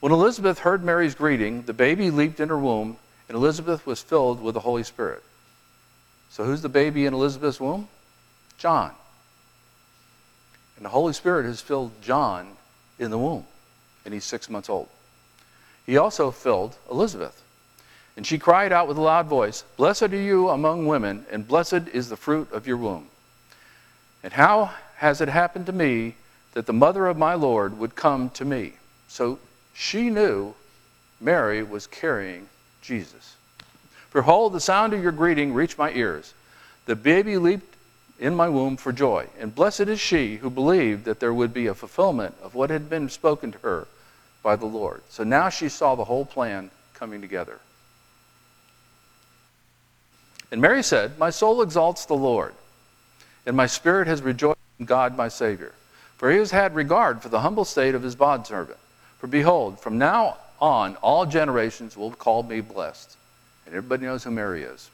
When 0.00 0.12
Elizabeth 0.12 0.60
heard 0.60 0.82
Mary's 0.82 1.14
greeting, 1.14 1.62
the 1.62 1.74
baby 1.74 2.10
leaped 2.10 2.40
in 2.40 2.48
her 2.48 2.58
womb, 2.58 2.96
and 3.28 3.36
Elizabeth 3.36 3.86
was 3.86 4.00
filled 4.00 4.42
with 4.42 4.54
the 4.54 4.60
Holy 4.60 4.82
Spirit. 4.82 5.22
So, 6.30 6.44
who's 6.44 6.62
the 6.62 6.68
baby 6.68 7.06
in 7.06 7.14
Elizabeth's 7.14 7.60
womb? 7.60 7.88
John. 8.58 8.92
And 10.76 10.84
the 10.84 10.90
Holy 10.90 11.12
Spirit 11.12 11.44
has 11.44 11.60
filled 11.60 11.92
John 12.02 12.56
in 12.98 13.10
the 13.10 13.18
womb, 13.18 13.44
and 14.04 14.14
he's 14.14 14.24
six 14.24 14.48
months 14.48 14.70
old. 14.70 14.88
He 15.84 15.96
also 15.96 16.30
filled 16.30 16.76
Elizabeth. 16.90 17.42
And 18.16 18.26
she 18.26 18.38
cried 18.38 18.72
out 18.72 18.88
with 18.88 18.98
a 18.98 19.02
loud 19.02 19.26
voice, 19.26 19.64
Blessed 19.76 20.04
are 20.04 20.16
you 20.16 20.50
among 20.50 20.86
women, 20.86 21.24
and 21.30 21.48
blessed 21.48 21.88
is 21.92 22.08
the 22.08 22.16
fruit 22.16 22.50
of 22.52 22.66
your 22.66 22.76
womb. 22.76 23.08
And 24.22 24.32
how 24.32 24.72
has 24.96 25.20
it 25.20 25.28
happened 25.28 25.66
to 25.66 25.72
me 25.72 26.16
that 26.52 26.66
the 26.66 26.72
mother 26.72 27.06
of 27.06 27.16
my 27.16 27.34
Lord 27.34 27.78
would 27.78 27.94
come 27.94 28.30
to 28.30 28.44
me? 28.44 28.74
So 29.08 29.38
she 29.74 30.10
knew 30.10 30.54
Mary 31.20 31.62
was 31.62 31.86
carrying 31.86 32.48
Jesus. 32.82 33.36
Behold, 34.12 34.52
the 34.52 34.60
sound 34.60 34.92
of 34.92 35.02
your 35.02 35.12
greeting 35.12 35.54
reached 35.54 35.78
my 35.78 35.90
ears. 35.92 36.34
The 36.84 36.96
baby 36.96 37.38
leaped 37.38 37.76
in 38.18 38.34
my 38.34 38.48
womb 38.48 38.76
for 38.76 38.92
joy. 38.92 39.26
And 39.38 39.54
blessed 39.54 39.80
is 39.82 40.00
she 40.00 40.36
who 40.36 40.50
believed 40.50 41.04
that 41.06 41.20
there 41.20 41.32
would 41.32 41.54
be 41.54 41.66
a 41.66 41.74
fulfillment 41.74 42.34
of 42.42 42.54
what 42.54 42.70
had 42.70 42.90
been 42.90 43.08
spoken 43.08 43.52
to 43.52 43.58
her 43.58 43.88
by 44.42 44.56
the 44.56 44.66
Lord. 44.66 45.02
So 45.08 45.24
now 45.24 45.48
she 45.48 45.68
saw 45.68 45.94
the 45.94 46.04
whole 46.04 46.24
plan 46.24 46.70
coming 46.94 47.20
together. 47.20 47.58
And 50.50 50.60
Mary 50.60 50.82
said, 50.82 51.18
My 51.18 51.30
soul 51.30 51.62
exalts 51.62 52.04
the 52.04 52.14
Lord, 52.14 52.54
and 53.46 53.56
my 53.56 53.66
spirit 53.66 54.06
has 54.06 54.20
rejoiced 54.20 54.58
in 54.78 54.84
God 54.84 55.16
my 55.16 55.28
Savior. 55.28 55.72
For 56.18 56.30
he 56.30 56.38
has 56.38 56.50
had 56.50 56.74
regard 56.74 57.22
for 57.22 57.30
the 57.30 57.40
humble 57.40 57.64
state 57.64 57.94
of 57.94 58.02
his 58.02 58.14
bondservant. 58.14 58.78
For 59.18 59.26
behold, 59.26 59.80
from 59.80 59.98
now 59.98 60.36
on 60.62 60.94
all 61.02 61.26
generations 61.26 61.96
will 61.96 62.12
call 62.12 62.44
me 62.44 62.60
blessed. 62.60 63.16
And 63.66 63.74
everybody 63.74 64.06
knows 64.06 64.22
who 64.22 64.30
Mary 64.30 64.62
is. 64.62 64.88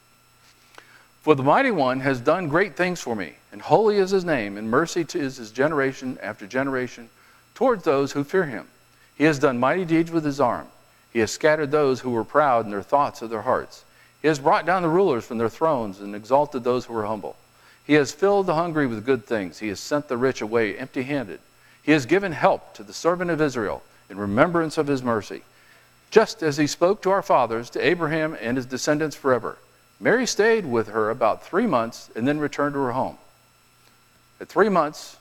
For 1.20 1.34
the 1.34 1.42
mighty 1.42 1.70
one 1.70 2.00
has 2.00 2.20
done 2.20 2.48
great 2.48 2.74
things 2.74 3.02
for 3.02 3.14
me, 3.14 3.34
and 3.52 3.60
holy 3.60 3.98
is 3.98 4.10
his 4.10 4.24
name, 4.24 4.56
and 4.56 4.70
mercy 4.70 5.06
is 5.14 5.36
his 5.36 5.50
generation 5.50 6.18
after 6.22 6.46
generation 6.46 7.10
towards 7.54 7.84
those 7.84 8.12
who 8.12 8.24
fear 8.24 8.46
him. 8.46 8.66
He 9.14 9.24
has 9.24 9.38
done 9.38 9.60
mighty 9.60 9.84
deeds 9.84 10.10
with 10.10 10.24
his 10.24 10.40
arm. 10.40 10.68
He 11.12 11.18
has 11.18 11.30
scattered 11.30 11.70
those 11.70 12.00
who 12.00 12.10
were 12.10 12.24
proud 12.24 12.64
in 12.64 12.70
their 12.70 12.82
thoughts 12.82 13.20
of 13.20 13.28
their 13.28 13.42
hearts. 13.42 13.84
He 14.22 14.28
has 14.28 14.38
brought 14.38 14.64
down 14.64 14.82
the 14.82 14.88
rulers 14.88 15.26
from 15.26 15.36
their 15.36 15.50
thrones 15.50 16.00
and 16.00 16.14
exalted 16.16 16.64
those 16.64 16.86
who 16.86 16.94
were 16.94 17.06
humble. 17.06 17.36
He 17.84 17.94
has 17.94 18.12
filled 18.12 18.46
the 18.46 18.54
hungry 18.54 18.86
with 18.86 19.04
good 19.04 19.26
things. 19.26 19.58
He 19.58 19.68
has 19.68 19.80
sent 19.80 20.08
the 20.08 20.16
rich 20.16 20.40
away 20.40 20.78
empty 20.78 21.02
handed. 21.02 21.40
He 21.82 21.92
has 21.92 22.06
given 22.06 22.32
help 22.32 22.74
to 22.74 22.82
the 22.82 22.94
servant 22.94 23.30
of 23.30 23.40
Israel 23.40 23.82
in 24.08 24.16
remembrance 24.16 24.78
of 24.78 24.86
his 24.86 25.02
mercy, 25.02 25.42
just 26.10 26.42
as 26.42 26.56
he 26.56 26.66
spoke 26.66 27.02
to 27.02 27.10
our 27.10 27.22
fathers, 27.22 27.70
to 27.70 27.86
Abraham 27.86 28.36
and 28.40 28.56
his 28.56 28.66
descendants 28.66 29.16
forever. 29.16 29.58
Mary 30.00 30.26
stayed 30.26 30.64
with 30.64 30.88
her 30.88 31.10
about 31.10 31.44
three 31.44 31.66
months 31.66 32.10
and 32.14 32.26
then 32.26 32.38
returned 32.38 32.74
to 32.74 32.80
her 32.80 32.92
home. 32.92 33.18
At 34.40 34.48
three 34.48 34.68
months, 34.68 35.16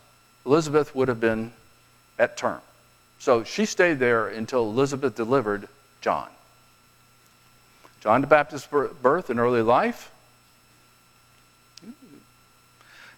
Elizabeth 0.45 0.95
would 0.95 1.07
have 1.07 1.19
been 1.19 1.51
at 2.19 2.38
term. 2.38 2.61
So 3.19 3.43
she 3.43 3.65
stayed 3.65 3.99
there 3.99 4.27
until 4.27 4.63
Elizabeth 4.63 5.15
delivered 5.15 5.67
John. 6.01 6.29
John 8.01 8.21
the 8.21 8.27
Baptist's 8.27 8.67
birth 8.67 9.29
and 9.29 9.39
early 9.39 9.63
life. 9.63 10.11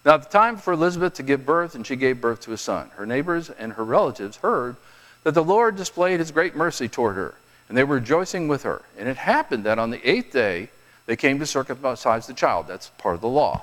Now, 0.04 0.14
at 0.14 0.22
the 0.22 0.28
time 0.30 0.56
for 0.56 0.72
Elizabeth 0.72 1.14
to 1.14 1.22
give 1.22 1.44
birth, 1.44 1.74
and 1.74 1.86
she 1.86 1.94
gave 1.94 2.22
birth 2.22 2.40
to 2.42 2.52
a 2.52 2.56
son. 2.56 2.90
Her 2.96 3.04
neighbors 3.04 3.50
and 3.50 3.74
her 3.74 3.84
relatives 3.84 4.38
heard 4.38 4.76
that 5.24 5.34
the 5.34 5.44
Lord 5.44 5.76
displayed 5.76 6.20
his 6.20 6.30
great 6.30 6.56
mercy 6.56 6.88
toward 6.88 7.16
her, 7.16 7.34
and 7.70 7.78
they 7.78 7.84
were 7.84 7.94
rejoicing 7.94 8.48
with 8.48 8.64
her. 8.64 8.82
And 8.98 9.08
it 9.08 9.16
happened 9.16 9.62
that 9.62 9.78
on 9.78 9.90
the 9.90 10.08
eighth 10.08 10.32
day 10.32 10.70
they 11.06 11.14
came 11.14 11.38
to 11.38 11.46
circumcise 11.46 12.26
the 12.26 12.34
child. 12.34 12.66
That's 12.66 12.88
part 12.98 13.14
of 13.14 13.20
the 13.20 13.28
law. 13.28 13.62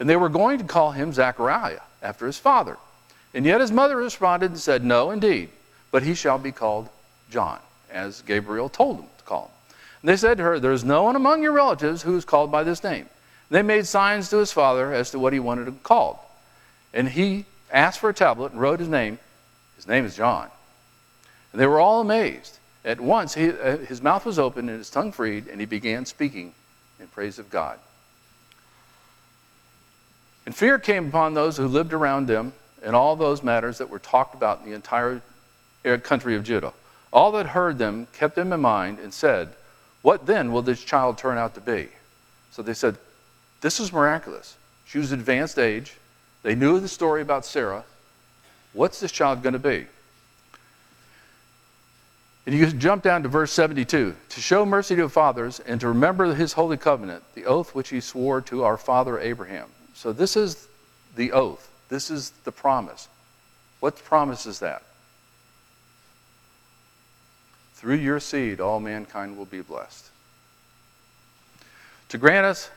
And 0.00 0.08
they 0.08 0.16
were 0.16 0.30
going 0.30 0.56
to 0.60 0.64
call 0.64 0.92
him 0.92 1.12
Zachariah, 1.12 1.80
after 2.02 2.26
his 2.26 2.38
father. 2.38 2.78
And 3.34 3.44
yet 3.44 3.60
his 3.60 3.70
mother 3.70 3.96
responded 3.96 4.52
and 4.52 4.58
said, 4.58 4.82
No, 4.82 5.10
indeed, 5.10 5.50
but 5.90 6.04
he 6.04 6.14
shall 6.14 6.38
be 6.38 6.52
called 6.52 6.88
John, 7.30 7.58
as 7.90 8.22
Gabriel 8.22 8.70
told 8.70 9.00
him 9.00 9.06
to 9.18 9.24
call 9.24 9.44
him. 9.44 9.50
And 10.00 10.08
they 10.08 10.16
said 10.16 10.38
to 10.38 10.44
her, 10.44 10.58
There 10.58 10.72
is 10.72 10.82
no 10.82 11.02
one 11.02 11.14
among 11.14 11.42
your 11.42 11.52
relatives 11.52 12.00
who 12.00 12.16
is 12.16 12.24
called 12.24 12.50
by 12.50 12.62
this 12.62 12.82
name. 12.82 13.08
And 13.50 13.50
they 13.50 13.60
made 13.60 13.86
signs 13.86 14.30
to 14.30 14.38
his 14.38 14.52
father 14.52 14.94
as 14.94 15.10
to 15.10 15.18
what 15.18 15.34
he 15.34 15.38
wanted 15.38 15.68
him 15.68 15.80
called. 15.82 16.16
And 16.94 17.10
he 17.10 17.44
asked 17.70 17.98
for 17.98 18.08
a 18.08 18.14
tablet 18.14 18.52
and 18.52 18.60
wrote 18.60 18.80
his 18.80 18.88
name. 18.88 19.18
His 19.76 19.86
name 19.86 20.06
is 20.06 20.16
John. 20.16 20.48
And 21.52 21.60
they 21.60 21.66
were 21.66 21.78
all 21.78 22.00
amazed. 22.00 22.57
At 22.84 23.00
once 23.00 23.34
he, 23.34 23.50
uh, 23.50 23.78
his 23.78 24.02
mouth 24.02 24.24
was 24.24 24.38
opened 24.38 24.70
and 24.70 24.78
his 24.78 24.90
tongue 24.90 25.12
freed, 25.12 25.46
and 25.48 25.60
he 25.60 25.66
began 25.66 26.06
speaking 26.06 26.54
in 27.00 27.06
praise 27.08 27.38
of 27.38 27.50
God. 27.50 27.78
And 30.46 30.54
fear 30.54 30.78
came 30.78 31.08
upon 31.08 31.34
those 31.34 31.56
who 31.56 31.66
lived 31.66 31.92
around 31.92 32.26
them 32.26 32.52
and 32.82 32.96
all 32.96 33.16
those 33.16 33.42
matters 33.42 33.78
that 33.78 33.90
were 33.90 33.98
talked 33.98 34.34
about 34.34 34.60
in 34.60 34.70
the 34.70 34.74
entire 34.74 35.20
country 36.02 36.36
of 36.36 36.44
Judah. 36.44 36.72
All 37.12 37.32
that 37.32 37.46
heard 37.46 37.78
them 37.78 38.06
kept 38.12 38.34
them 38.34 38.52
in 38.52 38.60
mind 38.60 38.98
and 38.98 39.12
said, 39.12 39.50
what 40.02 40.26
then 40.26 40.52
will 40.52 40.62
this 40.62 40.82
child 40.82 41.18
turn 41.18 41.38
out 41.38 41.54
to 41.54 41.60
be? 41.60 41.88
So 42.50 42.62
they 42.62 42.74
said, 42.74 42.96
This 43.60 43.80
is 43.80 43.92
miraculous. 43.92 44.56
She 44.86 44.98
was 44.98 45.12
advanced 45.12 45.58
age. 45.58 45.94
They 46.42 46.54
knew 46.54 46.80
the 46.80 46.88
story 46.88 47.20
about 47.20 47.44
Sarah. 47.44 47.84
What's 48.72 49.00
this 49.00 49.12
child 49.12 49.42
going 49.42 49.54
to 49.54 49.58
be? 49.58 49.86
And 52.48 52.56
you 52.56 52.66
jump 52.72 53.02
down 53.02 53.24
to 53.24 53.28
verse 53.28 53.52
72 53.52 54.16
to 54.30 54.40
show 54.40 54.64
mercy 54.64 54.96
to 54.96 55.10
fathers 55.10 55.60
and 55.60 55.78
to 55.82 55.88
remember 55.88 56.34
his 56.34 56.54
holy 56.54 56.78
covenant, 56.78 57.22
the 57.34 57.44
oath 57.44 57.74
which 57.74 57.90
he 57.90 58.00
swore 58.00 58.40
to 58.40 58.64
our 58.64 58.78
father 58.78 59.20
Abraham. 59.20 59.68
So 59.92 60.14
this 60.14 60.34
is 60.34 60.66
the 61.14 61.32
oath, 61.32 61.70
this 61.90 62.10
is 62.10 62.30
the 62.44 62.50
promise. 62.50 63.08
What 63.80 64.02
promise 64.02 64.46
is 64.46 64.60
that? 64.60 64.82
Through 67.74 67.96
your 67.96 68.18
seed, 68.18 68.62
all 68.62 68.80
mankind 68.80 69.36
will 69.36 69.44
be 69.44 69.60
blessed. 69.60 70.08
To 72.08 72.16
grant 72.16 72.46
us 72.46 72.70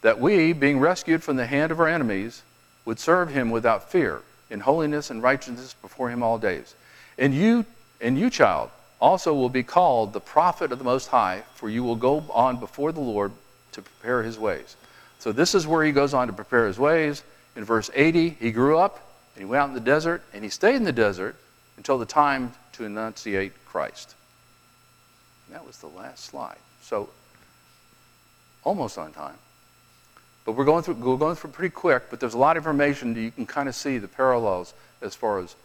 that 0.00 0.18
we, 0.18 0.52
being 0.52 0.80
rescued 0.80 1.22
from 1.22 1.36
the 1.36 1.46
hand 1.46 1.70
of 1.70 1.78
our 1.78 1.86
enemies, 1.86 2.42
would 2.84 2.98
serve 2.98 3.30
him 3.30 3.50
without 3.52 3.88
fear, 3.88 4.22
in 4.50 4.58
holiness 4.58 5.10
and 5.10 5.22
righteousness 5.22 5.76
before 5.80 6.10
him 6.10 6.24
all 6.24 6.38
days. 6.38 6.74
And 7.16 7.32
you 7.32 7.66
And 8.00 8.18
you, 8.18 8.28
child, 8.28 8.70
also 9.02 9.34
will 9.34 9.48
be 9.48 9.64
called 9.64 10.12
the 10.12 10.20
prophet 10.20 10.70
of 10.70 10.78
the 10.78 10.84
Most 10.84 11.08
High, 11.08 11.42
for 11.54 11.68
you 11.68 11.82
will 11.82 11.96
go 11.96 12.24
on 12.32 12.58
before 12.58 12.92
the 12.92 13.00
Lord 13.00 13.32
to 13.72 13.82
prepare 13.82 14.22
his 14.22 14.38
ways. 14.38 14.76
So 15.18 15.32
this 15.32 15.56
is 15.56 15.66
where 15.66 15.84
he 15.84 15.90
goes 15.90 16.14
on 16.14 16.28
to 16.28 16.32
prepare 16.32 16.68
his 16.68 16.78
ways. 16.78 17.24
In 17.56 17.64
verse 17.64 17.90
80, 17.94 18.30
he 18.30 18.52
grew 18.52 18.78
up 18.78 19.12
and 19.34 19.42
he 19.42 19.44
went 19.44 19.60
out 19.60 19.68
in 19.68 19.74
the 19.74 19.80
desert 19.80 20.22
and 20.32 20.44
he 20.44 20.50
stayed 20.50 20.76
in 20.76 20.84
the 20.84 20.92
desert 20.92 21.34
until 21.76 21.98
the 21.98 22.06
time 22.06 22.52
to 22.74 22.84
enunciate 22.84 23.52
Christ. 23.66 24.14
And 25.46 25.56
that 25.56 25.66
was 25.66 25.78
the 25.78 25.88
last 25.88 26.24
slide. 26.24 26.58
So 26.82 27.08
almost 28.62 28.98
on 28.98 29.12
time. 29.12 29.36
But 30.44 30.52
we're 30.52 30.64
going 30.64 30.84
through 30.84 30.94
we're 30.94 31.16
going 31.16 31.34
through 31.34 31.50
pretty 31.50 31.74
quick, 31.74 32.04
but 32.08 32.20
there's 32.20 32.34
a 32.34 32.38
lot 32.38 32.56
of 32.56 32.60
information 32.62 33.14
that 33.14 33.20
you 33.20 33.32
can 33.32 33.46
kind 33.46 33.68
of 33.68 33.74
see 33.74 33.98
the 33.98 34.08
parallels 34.08 34.74
as 35.00 35.16
far 35.16 35.40
as 35.40 35.56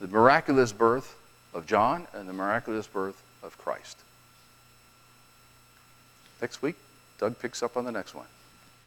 the 0.00 0.08
miraculous 0.08 0.72
birth 0.72 1.16
of 1.52 1.66
John 1.66 2.06
and 2.12 2.28
the 2.28 2.32
miraculous 2.32 2.86
birth 2.86 3.22
of 3.42 3.58
Christ. 3.58 3.98
Next 6.40 6.62
week, 6.62 6.76
Doug 7.18 7.38
picks 7.38 7.62
up 7.62 7.76
on 7.76 7.84
the 7.84 7.92
next 7.92 8.14
one. 8.14 8.26